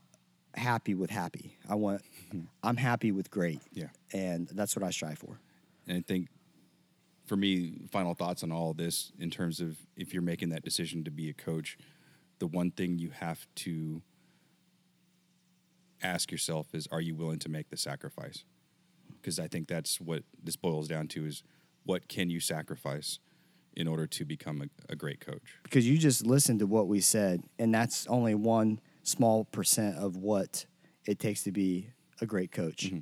[0.54, 1.56] happy with happy.
[1.68, 2.46] I want mm-hmm.
[2.62, 3.60] I'm happy with great.
[3.72, 3.88] Yeah.
[4.12, 5.38] And that's what I strive for.
[5.86, 6.28] And I think
[7.26, 10.64] for me, final thoughts on all of this in terms of if you're making that
[10.64, 11.76] decision to be a coach,
[12.38, 14.02] the one thing you have to
[16.02, 18.44] ask yourself is are you willing to make the sacrifice?
[19.20, 21.42] Because I think that's what this boils down to is
[21.84, 23.18] what can you sacrifice
[23.76, 25.58] in order to become a, a great coach?
[25.62, 30.16] Because you just listened to what we said, and that's only one small percent of
[30.16, 30.66] what
[31.06, 32.86] it takes to be a great coach.
[32.86, 32.98] Mm-hmm.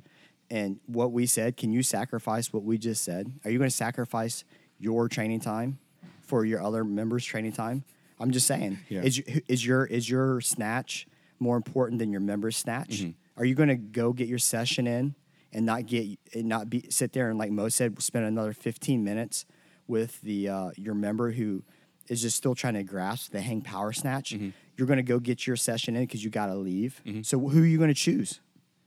[0.49, 3.31] And what we said, can you sacrifice what we just said?
[3.43, 4.43] Are you going to sacrifice
[4.77, 5.79] your training time
[6.21, 7.83] for your other members' training time?
[8.19, 8.79] I'm just saying.
[8.89, 9.01] Yeah.
[9.01, 11.07] Is, your- is your is your snatch
[11.39, 13.01] more important than your members' snatch?
[13.01, 13.11] Mm-hmm.
[13.37, 15.15] Are you going to go get your session in
[15.51, 19.03] and not get and not be sit there and like Mo said, spend another 15
[19.03, 19.45] minutes
[19.87, 21.63] with the uh, your member who
[22.07, 24.33] is just still trying to grasp the hang power snatch?
[24.33, 24.49] Mm-hmm.
[24.77, 27.01] You're going to go get your session in because you got to leave.
[27.05, 27.21] Mm-hmm.
[27.23, 28.41] So who are you going to choose?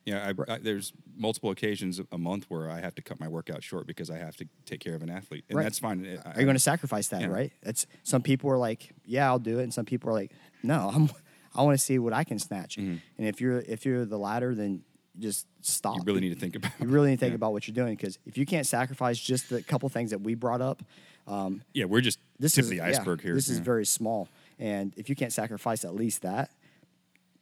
[0.04, 3.62] Yeah, I, I, there's multiple occasions a month where I have to cut my workout
[3.62, 5.64] short because I have to take care of an athlete, and Right.
[5.64, 6.06] that's fine.
[6.06, 7.20] I- Are you going to sacrifice that?
[7.22, 7.26] Yeah.
[7.26, 7.52] Right?
[7.62, 10.90] It's some people are like, yeah, I'll do it, and some people are like, no,
[10.94, 11.10] I'm.
[11.54, 12.76] I want to see what I can snatch.
[12.76, 14.82] And if you're if you're the latter, then
[15.18, 15.94] just stop.
[15.94, 16.00] Mm-hmm.
[16.00, 16.72] You really need to think about.
[16.80, 17.36] You really need to think Yeah.
[17.36, 20.34] about what you're doing because if you can't sacrifice just the couple things that we
[20.34, 20.82] brought up,
[21.26, 23.34] um, Yeah, we're just this tip is the yeah, iceberg here.
[23.34, 24.28] This is very small,
[24.60, 26.50] and if you can't sacrifice at least that,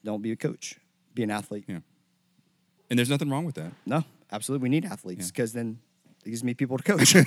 [0.03, 0.77] don't be a coach.
[1.15, 1.65] Be an athlete.
[1.67, 1.81] Yeah.
[2.91, 3.73] And there's nothing wrong with that.
[3.85, 5.31] No, absolutely, we need athletes Yeah.
[5.35, 5.79] because then
[6.25, 7.15] it gives me people to coach.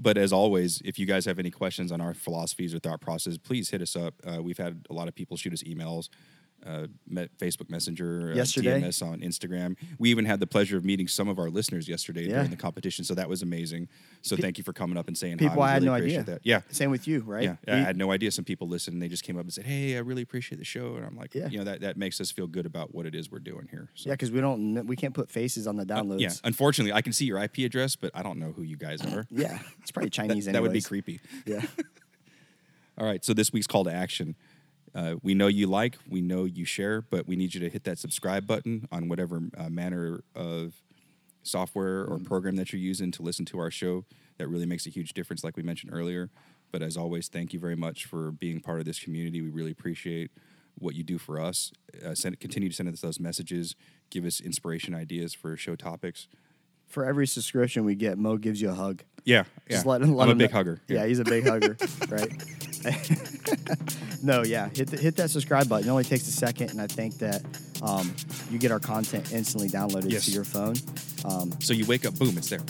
[0.00, 3.36] But as always, if you guys have any questions on our philosophies or thought process,
[3.36, 4.14] please hit us up.
[4.24, 6.08] Uh, we've had a lot of people shoot us emails,
[6.66, 8.80] uh, met Facebook Messenger, uh, Yesterday.
[8.80, 9.76] DM us on Instagram.
[9.98, 12.34] We even had the pleasure of meeting some of our listeners yesterday Yeah.
[12.36, 13.88] during the competition, so that was amazing.
[14.22, 15.68] So thank you for coming up and saying people hi.
[15.68, 16.22] I had no idea.
[16.24, 16.40] That.
[16.42, 16.62] Yeah.
[16.70, 17.44] Same with you, right?
[17.44, 18.30] Yeah, I had no idea.
[18.32, 20.64] Some people listened and they just came up and said, "Hey, I really appreciate the
[20.64, 21.48] show," and I'm like, Yeah.
[21.48, 23.88] you know, that, that makes us feel good about what it is we're doing here.
[23.94, 24.08] So.
[24.10, 26.20] Yeah, because we don't we can't put faces on the downloads.
[26.20, 29.00] Yeah, unfortunately, I can see your IP address, but I don't know who you guys
[29.04, 29.26] are.
[29.30, 30.46] Yeah, it's probably Chinese.
[30.46, 31.20] that would be creepy.
[31.46, 31.62] Yeah,
[32.98, 34.34] All right, so this week's call to action.
[34.94, 37.84] Uh, we know you like, we know you share, but we need you to hit
[37.84, 40.82] that subscribe button on whatever uh, manner of
[41.42, 44.04] software or program that you're using to listen to our show.
[44.38, 46.30] That really makes a huge difference, like we mentioned earlier.
[46.70, 49.40] But as always, thank you very much for being part of this community.
[49.40, 50.30] We really appreciate
[50.78, 51.72] what you do for us.
[52.04, 53.74] Uh, send, continue to send us those messages.
[54.10, 56.28] Give us inspiration ideas for show topics.
[56.86, 59.02] for every subscription we get, Mo gives you a hug.
[59.28, 59.90] Yeah, Just yeah.
[59.92, 60.00] let.
[60.00, 60.80] Let I'm a big know- hugger.
[60.88, 61.76] Yeah, he's a big hugger,
[62.08, 62.32] right?
[64.22, 65.86] no, yeah, hit the, hit that subscribe button.
[65.86, 67.44] It only takes a second, and I think that
[67.82, 68.14] um,
[68.50, 70.24] you get our content instantly downloaded Yes.
[70.24, 70.76] to your phone.
[71.26, 72.62] Um, So you wake up, boom, it's there.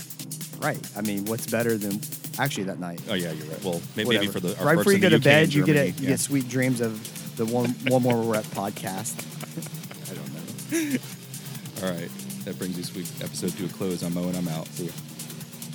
[0.61, 0.81] right.
[0.97, 2.01] I mean, what's better than
[2.41, 3.01] actually that night?
[3.09, 3.63] Oh yeah, you're right.
[3.65, 5.95] Well, maybe, maybe for the right before you go to bed, you get a, Germany,
[5.99, 6.09] you yeah.
[6.11, 9.15] get sweet dreams of the one one more rep podcast.
[10.11, 11.87] I don't know.
[11.87, 12.11] All right,
[12.47, 14.03] that brings this week's episode to a close.
[14.03, 14.67] I'm Mo and I'm out.
[14.69, 14.93] See ya.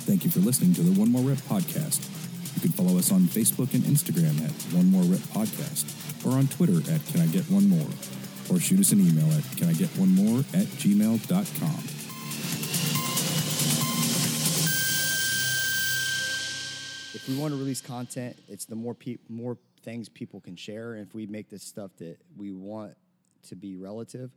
[0.04, 2.04] Thank you for listening to the One More Rep podcast.
[2.54, 5.84] You can follow us on Facebook and Instagram at One More Rep Podcast,
[6.26, 7.88] or on Twitter at Can I Get One More,
[8.50, 11.84] or shoot us an email at Can I Get One More at gmail.com.
[17.14, 20.92] if we want to release content, it's the more pe- more things people can share,
[20.94, 22.94] and if we make this stuff that we want
[23.48, 24.30] to be relative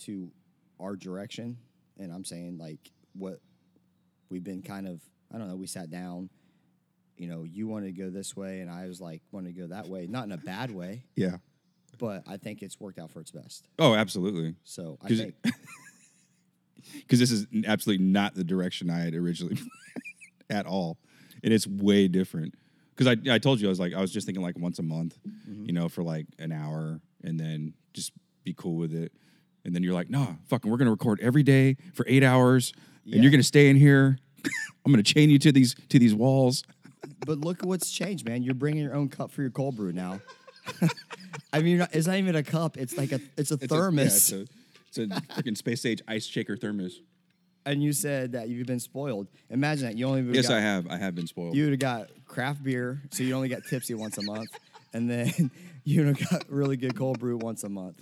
[0.00, 0.30] to
[0.80, 1.58] our direction,
[1.98, 3.40] and I'm saying like what
[4.34, 5.00] we've been kind of,
[5.32, 6.28] I don't know, we sat down.
[7.16, 9.68] You know, you wanted to go this way, and I was like, wanted to go
[9.68, 10.08] that way.
[10.08, 11.36] Not in a bad way, Yeah.
[12.00, 13.68] but I think it's worked out for its best.
[13.78, 14.56] Oh, absolutely.
[14.64, 15.34] So I think
[17.00, 19.56] Because this is absolutely not the direction I had originally
[20.50, 20.98] at all,
[21.44, 22.54] and it's way different.
[22.96, 24.82] Because I, I told you I was like I was just thinking like once a
[24.82, 25.16] month,
[25.48, 25.66] Mm-hmm.
[25.66, 28.10] you know, for like an hour, and then just
[28.42, 29.12] be cool with it.
[29.64, 32.72] And then you're like, nah, fucking, we're gonna record every day for eight hours,
[33.10, 34.18] and you're gonna stay in here.
[34.84, 36.62] I'm gonna chain you to these to these walls.
[37.26, 38.42] But look at what's changed, man.
[38.42, 40.20] You're bringing your own cup for your cold brew now.
[41.52, 42.76] I mean, it's not even a cup.
[42.76, 44.32] It's like a it's a It's a- yeah, thermos.
[44.32, 44.40] it's a,
[44.88, 45.06] it's a
[45.42, 47.00] freaking space age ice shaker thermos.
[47.66, 49.26] and you said that you've been spoiled.
[49.50, 50.86] Imagine that you only Yes, got, I have.
[50.88, 51.54] I have been spoiled.
[51.56, 54.50] You would have got craft beer, so you only got tipsy once a month,
[54.92, 55.50] and then
[55.84, 58.00] you got really good cold brew once a month.